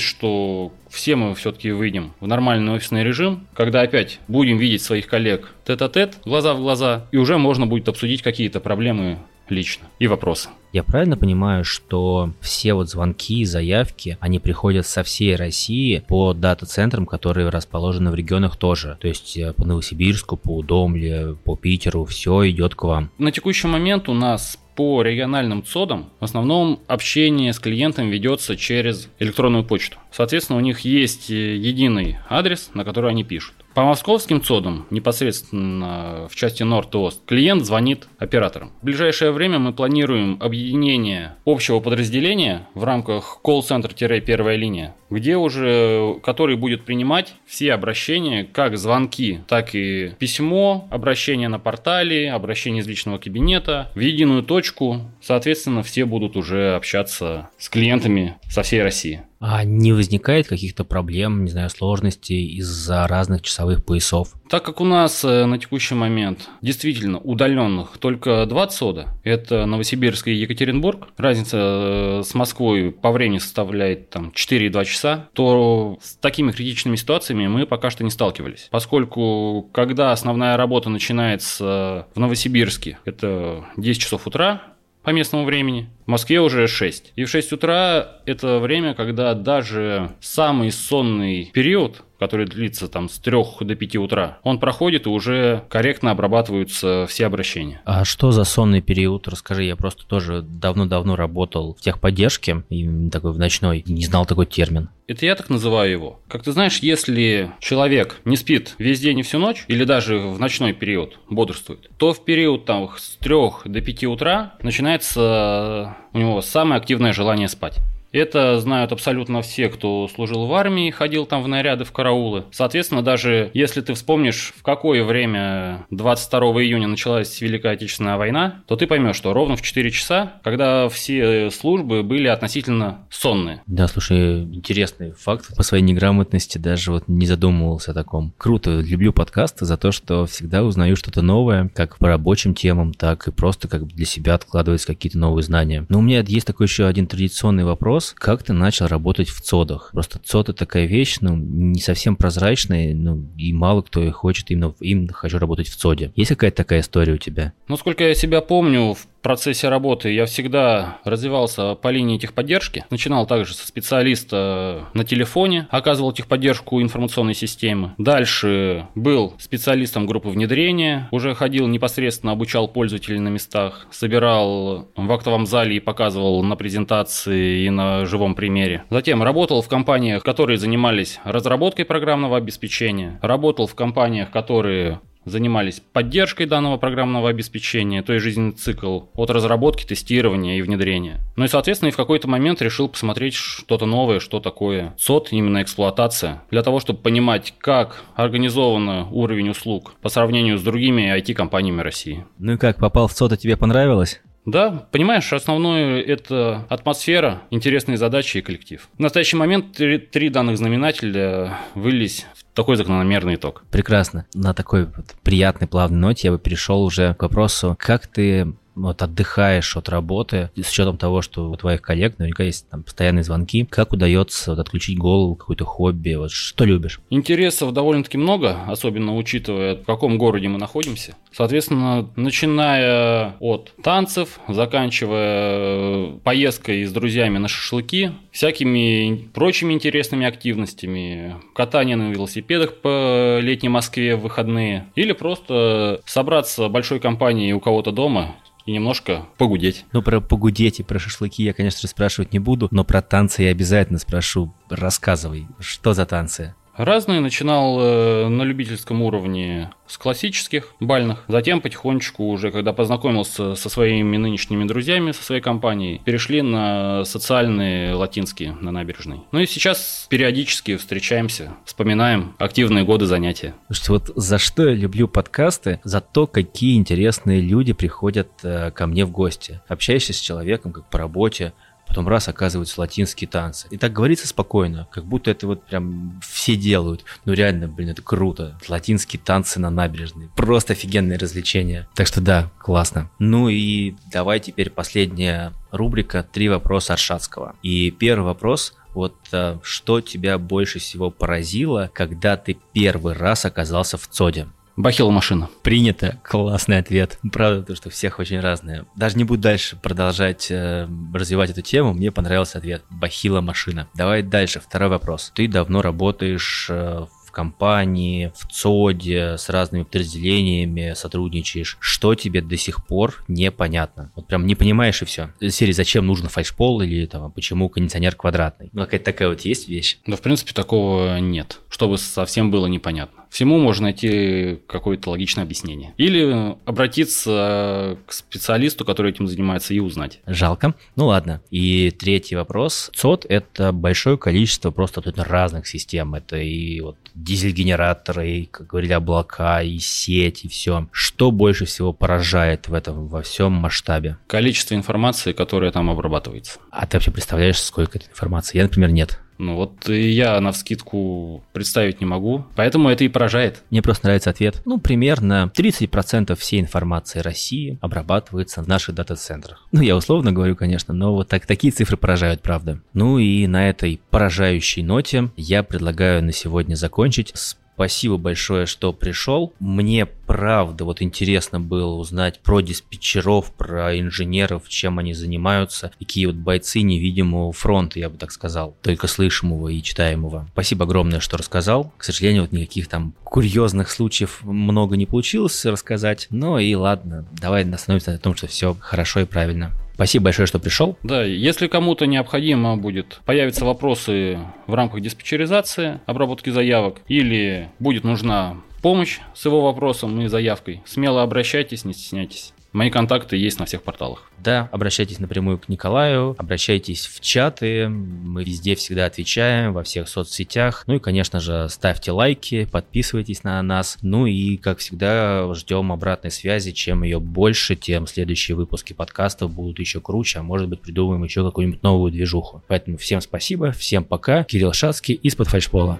что 0.00 0.72
все 0.88 1.14
мы 1.14 1.34
все-таки 1.34 1.72
выйдем 1.72 2.14
в 2.20 2.26
нормальный 2.26 2.72
офисный 2.72 3.04
режим, 3.04 3.46
когда 3.52 3.82
опять 3.82 4.18
будем 4.28 4.56
видеть 4.56 4.80
своих 4.80 5.06
коллег 5.06 5.52
тет-а-тет, 5.66 6.16
глаза 6.24 6.54
в 6.54 6.60
глаза, 6.60 7.06
и 7.12 7.18
уже 7.18 7.36
можно 7.36 7.66
будет 7.66 7.86
обсудить 7.90 8.22
какие-то 8.22 8.60
проблемы 8.60 9.18
лично 9.50 9.86
и 9.98 10.06
вопросы. 10.06 10.48
Я 10.72 10.84
правильно 10.84 11.16
понимаю, 11.16 11.64
что 11.64 12.32
все 12.40 12.74
вот 12.74 12.88
звонки, 12.88 13.44
заявки, 13.44 14.16
они 14.20 14.38
приходят 14.38 14.86
со 14.86 15.02
всей 15.02 15.34
России 15.34 16.04
по 16.06 16.32
дата-центрам, 16.32 17.06
которые 17.06 17.48
расположены 17.48 18.12
в 18.12 18.14
регионах 18.14 18.56
тоже. 18.56 18.96
То 19.00 19.08
есть 19.08 19.36
э, 19.36 19.52
по 19.52 19.64
Новосибирску, 19.64 20.36
по 20.36 20.58
Удомле, 20.58 21.36
по 21.44 21.56
Питеру, 21.56 22.04
все 22.04 22.48
идет 22.50 22.76
к 22.76 22.84
вам. 22.84 23.10
На 23.18 23.32
текущий 23.32 23.66
момент 23.66 24.08
у 24.08 24.14
нас 24.14 24.58
по 24.76 25.02
региональным 25.02 25.64
ЦОДам 25.64 26.10
в 26.20 26.24
основном 26.24 26.80
общение 26.86 27.52
с 27.52 27.58
клиентом 27.58 28.08
ведется 28.08 28.56
через 28.56 29.08
электронную 29.18 29.64
почту. 29.64 29.98
Соответственно, 30.12 30.58
у 30.58 30.62
них 30.62 30.80
есть 30.80 31.30
э, 31.30 31.56
единый 31.56 32.18
адрес, 32.28 32.70
на 32.74 32.84
который 32.84 33.10
они 33.10 33.24
пишут. 33.24 33.56
По 33.80 33.86
московским 33.86 34.42
ЦОДам, 34.42 34.86
непосредственно 34.90 36.28
в 36.30 36.36
части 36.36 36.62
Норд 36.62 36.94
и 36.94 36.98
Ост, 36.98 37.24
клиент 37.24 37.64
звонит 37.64 38.08
операторам. 38.18 38.72
В 38.82 38.84
ближайшее 38.84 39.30
время 39.30 39.58
мы 39.58 39.72
планируем 39.72 40.36
объединение 40.38 41.36
общего 41.46 41.80
подразделения 41.80 42.68
в 42.74 42.84
рамках 42.84 43.38
колл-центр-первая 43.42 44.56
линия, 44.56 44.94
где 45.08 45.38
уже, 45.38 46.16
который 46.22 46.58
будет 46.58 46.84
принимать 46.84 47.32
все 47.46 47.72
обращения, 47.72 48.44
как 48.44 48.76
звонки, 48.76 49.40
так 49.48 49.74
и 49.74 50.10
письмо, 50.18 50.86
обращения 50.90 51.48
на 51.48 51.58
портале, 51.58 52.30
обращения 52.30 52.80
из 52.80 52.86
личного 52.86 53.16
кабинета, 53.16 53.90
в 53.94 54.00
единую 54.00 54.42
точку. 54.42 55.10
Соответственно, 55.22 55.82
все 55.82 56.04
будут 56.04 56.36
уже 56.36 56.74
общаться 56.74 57.48
с 57.56 57.70
клиентами 57.70 58.36
со 58.46 58.62
всей 58.62 58.82
России. 58.82 59.22
А 59.40 59.64
не 59.64 59.94
возникает 59.94 60.48
каких-то 60.48 60.84
проблем, 60.84 61.44
не 61.44 61.50
знаю, 61.50 61.70
сложностей 61.70 62.46
из-за 62.58 63.06
разных 63.06 63.40
часовых 63.40 63.82
поясов? 63.82 64.34
Так 64.50 64.64
как 64.64 64.82
у 64.82 64.84
нас 64.84 65.24
э, 65.24 65.46
на 65.46 65.56
текущий 65.56 65.94
момент 65.94 66.50
действительно 66.60 67.18
удаленных 67.18 67.96
только 67.98 68.44
два 68.44 68.66
ЦОДа, 68.66 69.08
это 69.24 69.64
Новосибирск 69.64 70.28
и 70.28 70.34
Екатеринбург, 70.34 71.08
разница 71.16 71.56
э, 71.58 72.22
с 72.22 72.34
Москвой 72.34 72.92
по 72.92 73.12
времени 73.12 73.38
составляет 73.38 74.10
там 74.10 74.30
4,2 74.36 74.84
часа, 74.84 75.30
то 75.32 75.98
с 76.02 76.16
такими 76.16 76.52
критичными 76.52 76.96
ситуациями 76.96 77.46
мы 77.46 77.64
пока 77.64 77.88
что 77.88 78.04
не 78.04 78.10
сталкивались. 78.10 78.68
Поскольку 78.70 79.70
когда 79.72 80.12
основная 80.12 80.58
работа 80.58 80.90
начинается 80.90 82.06
в 82.14 82.20
Новосибирске, 82.20 82.98
это 83.06 83.64
10 83.78 84.02
часов 84.02 84.26
утра, 84.26 84.60
по 85.02 85.10
местному 85.10 85.44
времени. 85.44 85.88
В 86.10 86.12
Москве 86.12 86.40
уже 86.40 86.66
6. 86.66 87.12
И 87.14 87.22
в 87.22 87.30
6 87.30 87.52
утра 87.52 88.16
это 88.26 88.58
время, 88.58 88.94
когда 88.94 89.32
даже 89.34 90.10
самый 90.20 90.72
сонный 90.72 91.52
период 91.54 92.02
который 92.20 92.44
длится 92.44 92.86
там 92.86 93.08
с 93.08 93.18
3 93.18 93.36
до 93.62 93.74
5 93.74 93.96
утра, 93.96 94.38
он 94.42 94.60
проходит 94.60 95.06
и 95.06 95.08
уже 95.08 95.64
корректно 95.70 96.10
обрабатываются 96.10 97.06
все 97.08 97.24
обращения. 97.24 97.80
А 97.86 98.04
что 98.04 98.30
за 98.30 98.44
сонный 98.44 98.82
период? 98.82 99.26
Расскажи, 99.26 99.64
я 99.64 99.74
просто 99.74 100.06
тоже 100.06 100.42
давно-давно 100.42 101.16
работал 101.16 101.74
в 101.74 101.80
техподдержке, 101.80 102.62
и 102.68 103.08
такой 103.08 103.32
в 103.32 103.38
ночной, 103.38 103.82
не 103.86 104.04
знал 104.04 104.26
такой 104.26 104.44
термин. 104.44 104.90
Это 105.06 105.24
я 105.24 105.34
так 105.34 105.48
называю 105.48 105.90
его. 105.90 106.20
Как 106.28 106.44
ты 106.44 106.52
знаешь, 106.52 106.80
если 106.80 107.52
человек 107.58 108.20
не 108.26 108.36
спит 108.36 108.74
весь 108.78 109.00
день 109.00 109.18
и 109.20 109.22
всю 109.22 109.38
ночь, 109.38 109.64
или 109.66 109.84
даже 109.84 110.18
в 110.18 110.38
ночной 110.38 110.74
период 110.74 111.18
бодрствует, 111.28 111.90
то 111.96 112.12
в 112.12 112.22
период 112.24 112.66
там 112.66 112.90
с 112.96 113.16
3 113.16 113.36
до 113.64 113.80
5 113.80 114.04
утра 114.04 114.54
начинается 114.62 115.96
у 116.12 116.18
него 116.18 116.40
самое 116.42 116.80
активное 116.80 117.12
желание 117.12 117.48
спать. 117.48 117.80
Это 118.12 118.58
знают 118.60 118.92
абсолютно 118.92 119.40
все, 119.42 119.68
кто 119.68 120.08
служил 120.08 120.46
в 120.46 120.54
армии, 120.54 120.90
ходил 120.90 121.26
там 121.26 121.42
в 121.42 121.48
наряды, 121.48 121.84
в 121.84 121.92
караулы. 121.92 122.44
Соответственно, 122.50 123.02
даже 123.02 123.50
если 123.54 123.80
ты 123.80 123.94
вспомнишь, 123.94 124.52
в 124.56 124.62
какое 124.62 125.04
время 125.04 125.86
22 125.90 126.40
июня 126.62 126.88
началась 126.88 127.40
Великая 127.40 127.72
Отечественная 127.72 128.16
война, 128.16 128.62
то 128.66 128.74
ты 128.74 128.86
поймешь, 128.86 129.16
что 129.16 129.32
ровно 129.32 129.56
в 129.56 129.62
4 129.62 129.90
часа, 129.90 130.34
когда 130.42 130.88
все 130.88 131.50
службы 131.50 132.02
были 132.02 132.26
относительно 132.26 133.06
сонные. 133.10 133.62
Да, 133.66 133.86
слушай, 133.86 134.42
интересный 134.42 135.12
факт. 135.12 135.56
По 135.56 135.62
своей 135.62 135.84
неграмотности 135.84 136.58
даже 136.58 136.90
вот 136.90 137.04
не 137.06 137.26
задумывался 137.26 137.92
о 137.92 137.94
таком. 137.94 138.32
Круто, 138.38 138.80
люблю 138.80 139.12
подкасты 139.12 139.64
за 139.64 139.76
то, 139.76 139.92
что 139.92 140.26
всегда 140.26 140.64
узнаю 140.64 140.96
что-то 140.96 141.22
новое, 141.22 141.70
как 141.74 141.98
по 141.98 142.08
рабочим 142.08 142.54
темам, 142.54 142.92
так 142.92 143.28
и 143.28 143.30
просто 143.30 143.68
как 143.68 143.86
для 143.86 144.04
себя 144.04 144.34
откладывать 144.34 144.84
какие-то 144.84 145.18
новые 145.18 145.44
знания. 145.44 145.86
Но 145.88 146.00
у 146.00 146.02
меня 146.02 146.24
есть 146.26 146.46
такой 146.46 146.66
еще 146.66 146.86
один 146.86 147.06
традиционный 147.06 147.64
вопрос 147.64 147.99
вопрос, 148.00 148.14
как 148.16 148.42
ты 148.42 148.52
начал 148.52 148.86
работать 148.86 149.28
в 149.28 149.40
ЦОДах? 149.40 149.90
Просто 149.92 150.18
ЦОД 150.18 150.50
это 150.50 150.58
такая 150.60 150.86
вещь, 150.86 151.18
ну, 151.20 151.36
не 151.36 151.80
совсем 151.80 152.16
прозрачная, 152.16 152.94
ну, 152.94 153.26
и 153.36 153.52
мало 153.52 153.82
кто 153.82 154.10
хочет 154.10 154.50
именно, 154.50 154.74
именно 154.80 155.12
хочу 155.12 155.38
работать 155.38 155.68
в 155.68 155.76
ЦОДе. 155.76 156.12
Есть 156.16 156.30
какая-то 156.30 156.56
такая 156.56 156.80
история 156.80 157.12
у 157.12 157.18
тебя? 157.18 157.52
Ну, 157.68 157.76
сколько 157.76 158.04
я 158.04 158.14
себя 158.14 158.40
помню, 158.40 158.94
в 158.94 159.06
процессе 159.20 159.68
работы 159.68 160.12
я 160.12 160.26
всегда 160.26 160.98
развивался 161.04 161.74
по 161.74 161.88
линии 161.88 162.18
техподдержки. 162.18 162.84
Начинал 162.90 163.26
также 163.26 163.54
со 163.54 163.66
специалиста 163.66 164.86
на 164.94 165.04
телефоне, 165.04 165.68
оказывал 165.70 166.12
техподдержку 166.12 166.80
информационной 166.80 167.34
системы. 167.34 167.94
Дальше 167.98 168.86
был 168.94 169.34
специалистом 169.38 170.06
группы 170.06 170.28
внедрения, 170.28 171.08
уже 171.10 171.34
ходил 171.34 171.66
непосредственно, 171.66 172.32
обучал 172.32 172.68
пользователей 172.68 173.18
на 173.18 173.28
местах, 173.28 173.86
собирал 173.90 174.88
в 174.96 175.12
актовом 175.12 175.46
зале 175.46 175.76
и 175.76 175.80
показывал 175.80 176.42
на 176.42 176.56
презентации 176.56 177.64
и 177.64 177.70
на 177.70 178.06
живом 178.06 178.34
примере. 178.34 178.84
Затем 178.90 179.22
работал 179.22 179.62
в 179.62 179.68
компаниях, 179.68 180.22
которые 180.22 180.58
занимались 180.58 181.20
разработкой 181.24 181.84
программного 181.84 182.36
обеспечения, 182.36 183.18
работал 183.22 183.66
в 183.66 183.74
компаниях, 183.74 184.30
которые 184.30 185.00
занимались 185.24 185.80
поддержкой 185.92 186.46
данного 186.46 186.76
программного 186.76 187.28
обеспечения, 187.28 188.02
то 188.02 188.12
есть 188.12 188.24
жизненный 188.24 188.52
цикл 188.52 189.02
от 189.14 189.30
разработки, 189.30 189.84
тестирования 189.84 190.58
и 190.58 190.62
внедрения. 190.62 191.20
Ну 191.36 191.44
и, 191.44 191.48
соответственно, 191.48 191.88
и 191.88 191.92
в 191.92 191.96
какой-то 191.96 192.28
момент 192.28 192.62
решил 192.62 192.88
посмотреть 192.88 193.34
что-то 193.34 193.86
новое, 193.86 194.20
что 194.20 194.40
такое 194.40 194.94
СОТ, 194.98 195.28
именно 195.32 195.62
эксплуатация, 195.62 196.42
для 196.50 196.62
того, 196.62 196.80
чтобы 196.80 197.00
понимать, 197.00 197.54
как 197.58 198.02
организован 198.14 199.08
уровень 199.10 199.50
услуг 199.50 199.94
по 200.00 200.08
сравнению 200.08 200.58
с 200.58 200.62
другими 200.62 201.16
IT-компаниями 201.18 201.80
России. 201.82 202.24
Ну 202.38 202.54
и 202.54 202.56
как, 202.56 202.78
попал 202.78 203.08
в 203.08 203.12
СОТ, 203.12 203.32
а 203.32 203.36
тебе 203.36 203.56
понравилось? 203.56 204.20
Да, 204.46 204.88
понимаешь, 204.90 205.32
основное 205.32 206.00
это 206.00 206.66
атмосфера, 206.68 207.42
интересные 207.50 207.98
задачи 207.98 208.38
и 208.38 208.42
коллектив. 208.42 208.88
В 208.96 209.00
настоящий 209.00 209.36
момент 209.36 209.72
три, 209.72 209.98
три 209.98 210.30
данных 210.30 210.56
знаменателя 210.56 211.58
вылились 211.74 212.26
в 212.34 212.44
такой 212.54 212.76
закономерный 212.76 213.34
итог. 213.34 213.64
Прекрасно. 213.70 214.26
На 214.34 214.54
такой 214.54 214.86
вот 214.86 215.14
приятной, 215.22 215.68
плавной 215.68 215.98
ноте 215.98 216.28
я 216.28 216.32
бы 216.32 216.38
перешел 216.38 216.82
уже 216.82 217.14
к 217.14 217.22
вопросу, 217.22 217.76
как 217.78 218.06
ты 218.06 218.54
вот 218.88 219.02
отдыхаешь 219.02 219.76
от 219.76 219.88
работы, 219.88 220.50
с 220.56 220.70
учетом 220.70 220.96
того, 220.96 221.22
что 221.22 221.50
у 221.50 221.56
твоих 221.56 221.82
коллег 221.82 222.18
наверняка 222.18 222.44
есть 222.44 222.68
там 222.70 222.82
постоянные 222.82 223.24
звонки, 223.24 223.64
как 223.64 223.92
удается 223.92 224.52
вот, 224.52 224.60
отключить 224.60 224.98
голову, 224.98 225.34
какое-то 225.34 225.64
хобби, 225.64 226.14
вот 226.14 226.30
что 226.30 226.64
любишь? 226.64 227.00
Интересов 227.10 227.72
довольно-таки 227.72 228.18
много, 228.18 228.64
особенно 228.66 229.16
учитывая, 229.16 229.76
в 229.76 229.84
каком 229.84 230.18
городе 230.18 230.48
мы 230.48 230.58
находимся. 230.58 231.16
Соответственно, 231.32 232.08
начиная 232.16 233.34
от 233.40 233.72
танцев, 233.82 234.40
заканчивая 234.48 236.12
поездкой 236.24 236.84
с 236.84 236.92
друзьями 236.92 237.38
на 237.38 237.48
шашлыки, 237.48 238.12
всякими 238.32 239.28
прочими 239.32 239.72
интересными 239.72 240.26
активностями, 240.26 241.36
катание 241.54 241.96
на 241.96 242.10
велосипедах 242.10 242.76
по 242.76 243.38
летней 243.40 243.68
Москве 243.68 244.16
в 244.16 244.20
выходные, 244.20 244.86
или 244.94 245.12
просто 245.12 246.00
собраться 246.06 246.68
большой 246.68 247.00
компанией 247.00 247.52
у 247.52 247.60
кого-то 247.60 247.90
дома 247.90 248.36
и 248.70 248.72
немножко 248.72 249.26
погудеть. 249.36 249.84
Ну, 249.92 250.00
про 250.00 250.20
погудеть 250.20 250.78
и 250.78 250.84
про 250.84 251.00
шашлыки 251.00 251.42
я, 251.42 251.52
конечно 251.52 251.80
же, 251.80 251.88
спрашивать 251.88 252.32
не 252.32 252.38
буду, 252.38 252.68
но 252.70 252.84
про 252.84 253.02
танцы 253.02 253.42
я 253.42 253.50
обязательно 253.50 253.98
спрошу. 253.98 254.54
Рассказывай, 254.68 255.48
что 255.58 255.92
за 255.92 256.06
танцы? 256.06 256.54
Разные. 256.80 257.20
Начинал 257.20 257.78
э, 257.78 258.28
на 258.28 258.42
любительском 258.42 259.02
уровне 259.02 259.70
с 259.86 259.98
классических 259.98 260.74
бальных. 260.80 261.24
Затем 261.28 261.60
потихонечку 261.60 262.24
уже, 262.28 262.50
когда 262.50 262.72
познакомился 262.72 263.54
со 263.54 263.68
своими 263.68 264.16
нынешними 264.16 264.64
друзьями, 264.64 265.12
со 265.12 265.22
своей 265.22 265.42
компанией, 265.42 266.00
перешли 266.02 266.40
на 266.40 267.04
социальные 267.04 267.92
латинские 267.94 268.52
на 268.52 268.70
набережной. 268.70 269.20
Ну 269.30 269.40
и 269.40 269.46
сейчас 269.46 270.06
периодически 270.08 270.78
встречаемся, 270.78 271.52
вспоминаем 271.66 272.34
активные 272.38 272.84
годы 272.84 273.04
занятия. 273.04 273.54
Слушайте, 273.66 273.92
вот 273.92 274.12
за 274.16 274.38
что 274.38 274.66
я 274.66 274.74
люблю 274.74 275.06
подкасты? 275.06 275.80
За 275.84 276.00
то, 276.00 276.26
какие 276.26 276.78
интересные 276.78 277.42
люди 277.42 277.74
приходят 277.74 278.30
э, 278.42 278.70
ко 278.70 278.86
мне 278.86 279.04
в 279.04 279.10
гости. 279.10 279.60
Общаешься 279.68 280.14
с 280.14 280.18
человеком, 280.18 280.72
как 280.72 280.88
по 280.88 280.96
работе, 280.96 281.52
потом 281.90 282.06
раз 282.06 282.28
оказываются 282.28 282.80
латинские 282.80 283.26
танцы. 283.26 283.66
И 283.70 283.76
так 283.76 283.92
говорится 283.92 284.28
спокойно, 284.28 284.86
как 284.92 285.04
будто 285.04 285.32
это 285.32 285.48
вот 285.48 285.66
прям 285.66 286.20
все 286.22 286.54
делают. 286.54 287.04
Ну 287.24 287.32
реально, 287.32 287.66
блин, 287.66 287.88
это 287.88 288.00
круто. 288.00 288.56
Латинские 288.68 289.20
танцы 289.20 289.58
на 289.58 289.70
набережной. 289.70 290.28
Просто 290.36 290.74
офигенное 290.74 291.18
развлечение. 291.18 291.88
Так 291.96 292.06
что 292.06 292.20
да, 292.20 292.48
классно. 292.58 293.10
Ну 293.18 293.48
и 293.48 293.96
давай 294.12 294.38
теперь 294.38 294.70
последняя 294.70 295.52
рубрика 295.72 296.22
«Три 296.22 296.48
вопроса 296.48 296.92
от 296.92 297.00
Шацкого». 297.00 297.56
И 297.62 297.90
первый 297.90 298.24
вопрос– 298.24 298.74
вот 298.94 299.14
а, 299.32 299.58
что 299.62 300.00
тебя 300.00 300.38
больше 300.38 300.78
всего 300.78 301.10
поразило, 301.10 301.90
когда 301.92 302.36
ты 302.36 302.56
первый 302.72 303.14
раз 303.14 303.44
оказался 303.44 303.98
в 303.98 304.06
ЦОДе? 304.08 304.48
Бахила 304.80 305.10
машина. 305.10 305.50
Принято. 305.62 306.18
Классный 306.22 306.78
ответ. 306.78 307.18
Правда, 307.32 307.62
то, 307.62 307.76
что 307.76 307.90
всех 307.90 308.18
очень 308.18 308.40
разные. 308.40 308.86
Даже 308.96 309.18
не 309.18 309.24
буду 309.24 309.42
дальше 309.42 309.76
продолжать 309.76 310.50
э, 310.50 310.88
развивать 311.12 311.50
эту 311.50 311.60
тему. 311.60 311.92
Мне 311.92 312.10
понравился 312.10 312.56
ответ. 312.56 312.82
Бахила 312.88 313.42
машина. 313.42 313.88
Давай 313.94 314.22
дальше. 314.22 314.58
Второй 314.58 314.88
вопрос. 314.88 315.32
Ты 315.34 315.48
давно 315.48 315.82
работаешь 315.82 316.68
э, 316.70 317.04
в 317.26 317.30
компании, 317.30 318.32
в 318.34 318.50
ЦОДе, 318.50 319.36
с 319.36 319.50
разными 319.50 319.82
подразделениями 319.82 320.94
сотрудничаешь, 320.96 321.76
что 321.78 322.14
тебе 322.14 322.40
до 322.40 322.56
сих 322.56 322.86
пор 322.86 323.22
непонятно? 323.28 324.10
Вот 324.16 324.28
прям 324.28 324.46
не 324.46 324.54
понимаешь 324.54 325.02
и 325.02 325.04
все. 325.04 325.28
Из 325.40 325.54
серии 325.54 325.72
«Зачем 325.72 326.06
нужен 326.06 326.28
фальшпол?» 326.28 326.80
или 326.80 327.04
там 327.04 327.30
«Почему 327.32 327.68
кондиционер 327.68 328.16
квадратный?» 328.16 328.70
Ну, 328.72 328.82
какая-то 328.84 329.04
такая 329.04 329.28
вот 329.28 329.42
есть 329.42 329.68
вещь? 329.68 329.98
Да, 330.06 330.16
в 330.16 330.22
принципе, 330.22 330.54
такого 330.54 331.18
нет, 331.20 331.58
чтобы 331.68 331.98
совсем 331.98 332.50
было 332.50 332.66
непонятно. 332.66 333.19
Всему 333.30 333.58
можно 333.58 333.84
найти 333.84 334.58
какое-то 334.66 335.10
логичное 335.10 335.44
объяснение. 335.44 335.94
Или 335.96 336.56
обратиться 336.64 337.96
к 338.06 338.12
специалисту, 338.12 338.84
который 338.84 339.12
этим 339.12 339.28
занимается, 339.28 339.72
и 339.72 339.78
узнать. 339.78 340.20
Жалко. 340.26 340.74
Ну 340.96 341.06
ладно. 341.06 341.40
И 341.50 341.90
третий 341.92 342.34
вопрос. 342.34 342.90
ЦОД– 342.94 343.26
это 343.28 343.72
большое 343.72 344.18
количество 344.18 344.70
просто 344.72 345.00
тут 345.00 345.18
разных 345.18 345.66
систем. 345.66 346.14
Это 346.14 346.36
и 346.36 346.80
вот 346.80 346.96
дизель-генераторы, 347.14 348.30
и, 348.30 348.46
как 348.46 348.66
говорили, 348.66 348.92
облака, 348.92 349.62
и 349.62 349.78
сеть, 349.78 350.44
и 350.44 350.48
все. 350.48 350.88
Что 350.90 351.30
больше 351.30 351.66
всего 351.66 351.92
поражает 351.92 352.68
в 352.68 352.74
этом 352.74 353.06
во 353.06 353.22
всем 353.22 353.52
масштабе? 353.52 354.18
Количество 354.26 354.74
информации, 354.74 355.32
которая 355.32 355.70
там 355.70 355.88
обрабатывается. 355.88 356.58
А 356.70 356.86
ты 356.86 356.96
вообще 356.96 357.10
представляешь, 357.12 357.58
сколько 357.58 357.98
этой 357.98 358.08
информации? 358.08 358.58
Я, 358.58 358.64
например, 358.64 358.90
нет. 358.90 359.20
Ну 359.40 359.56
вот 359.56 359.88
я 359.88 360.38
на 360.40 360.52
вскидку 360.52 361.42
представить 361.52 362.00
не 362.00 362.06
могу, 362.06 362.44
поэтому 362.56 362.90
это 362.90 363.04
и 363.04 363.08
поражает. 363.08 363.62
Мне 363.70 363.80
просто 363.80 364.06
нравится 364.06 364.28
ответ. 364.28 364.60
Ну, 364.66 364.78
примерно 364.78 365.50
30% 365.56 366.34
всей 366.36 366.60
информации 366.60 367.20
России 367.20 367.78
обрабатывается 367.80 368.62
в 368.62 368.68
наших 368.68 368.94
дата-центрах. 368.94 369.66
Ну, 369.72 369.80
я 369.80 369.96
условно 369.96 370.30
говорю, 370.32 370.56
конечно, 370.56 370.92
но 370.92 371.14
вот 371.14 371.28
так, 371.28 371.46
такие 371.46 371.72
цифры 371.72 371.96
поражают, 371.96 372.42
правда. 372.42 372.80
Ну 372.92 373.18
и 373.18 373.46
на 373.46 373.70
этой 373.70 374.00
поражающей 374.10 374.82
ноте 374.82 375.30
я 375.36 375.62
предлагаю 375.62 376.22
на 376.22 376.32
сегодня 376.32 376.74
закончить 376.74 377.32
с 377.34 377.56
Спасибо 377.80 378.18
большое, 378.18 378.66
что 378.66 378.92
пришел. 378.92 379.54
Мне 379.58 380.04
правда 380.04 380.84
вот 380.84 381.00
интересно 381.00 381.60
было 381.60 381.94
узнать 381.94 382.38
про 382.40 382.60
диспетчеров, 382.60 383.50
про 383.54 383.98
инженеров, 383.98 384.68
чем 384.68 384.98
они 384.98 385.14
занимаются, 385.14 385.90
какие 385.98 386.26
вот 386.26 386.34
бойцы 386.34 386.82
невидимого 386.82 387.54
фронта, 387.54 387.98
я 387.98 388.10
бы 388.10 388.18
так 388.18 388.32
сказал, 388.32 388.76
только 388.82 389.06
слышимого 389.06 389.68
и 389.68 389.82
читаемого. 389.82 390.46
Спасибо 390.52 390.84
огромное, 390.84 391.20
что 391.20 391.38
рассказал. 391.38 391.90
К 391.96 392.04
сожалению, 392.04 392.42
вот 392.42 392.52
никаких 392.52 392.86
там 392.86 393.14
курьезных 393.24 393.90
случаев 393.90 394.40
много 394.42 394.98
не 394.98 395.06
получилось 395.06 395.64
рассказать. 395.64 396.26
Но 396.28 396.58
и 396.58 396.74
ладно, 396.74 397.24
давай 397.32 397.66
остановимся 397.66 398.12
на 398.12 398.18
том, 398.18 398.36
что 398.36 398.46
все 398.46 398.76
хорошо 398.78 399.20
и 399.20 399.24
правильно. 399.24 399.72
Спасибо 400.00 400.24
большое, 400.24 400.46
что 400.46 400.58
пришел. 400.58 400.96
Да, 401.02 401.24
если 401.24 401.66
кому-то 401.66 402.06
необходимо 402.06 402.78
будет, 402.78 403.20
появятся 403.26 403.66
вопросы 403.66 404.38
в 404.66 404.72
рамках 404.72 405.02
диспетчеризации, 405.02 406.00
обработки 406.06 406.48
заявок, 406.48 407.02
или 407.06 407.68
будет 407.78 408.04
нужна 408.04 408.56
помощь 408.80 409.18
с 409.34 409.44
его 409.44 409.60
вопросом 409.60 410.18
и 410.22 410.26
заявкой, 410.26 410.80
смело 410.86 411.22
обращайтесь, 411.22 411.84
не 411.84 411.92
стесняйтесь. 411.92 412.54
Мои 412.72 412.88
контакты 412.90 413.36
есть 413.36 413.58
на 413.58 413.66
всех 413.66 413.82
порталах. 413.82 414.30
Да, 414.38 414.68
обращайтесь 414.72 415.18
напрямую 415.18 415.58
к 415.58 415.68
Николаю, 415.68 416.36
обращайтесь 416.38 417.06
в 417.06 417.20
чаты, 417.20 417.88
мы 417.88 418.44
везде 418.44 418.74
всегда 418.74 419.06
отвечаем, 419.06 419.72
во 419.72 419.82
всех 419.82 420.08
соцсетях. 420.08 420.84
Ну 420.86 420.94
и, 420.94 420.98
конечно 420.98 421.40
же, 421.40 421.68
ставьте 421.68 422.12
лайки, 422.12 422.66
подписывайтесь 422.70 423.42
на 423.42 423.60
нас. 423.62 423.98
Ну 424.02 424.26
и, 424.26 424.56
как 424.56 424.78
всегда, 424.78 425.52
ждем 425.54 425.92
обратной 425.92 426.30
связи. 426.30 426.70
Чем 426.70 427.02
ее 427.02 427.18
больше, 427.18 427.74
тем 427.74 428.06
следующие 428.06 428.56
выпуски 428.56 428.92
подкастов 428.92 429.52
будут 429.52 429.78
еще 429.78 430.00
круче, 430.00 430.38
а 430.38 430.42
может 430.42 430.68
быть 430.68 430.80
придумаем 430.80 431.24
еще 431.24 431.44
какую-нибудь 431.44 431.82
новую 431.82 432.12
движуху. 432.12 432.62
Поэтому 432.68 432.96
всем 432.96 433.20
спасибо, 433.20 433.72
всем 433.72 434.04
пока. 434.04 434.44
Кирилл 434.44 434.72
Шацкий 434.72 435.14
из-под 435.14 435.48
фальшпола. 435.48 435.98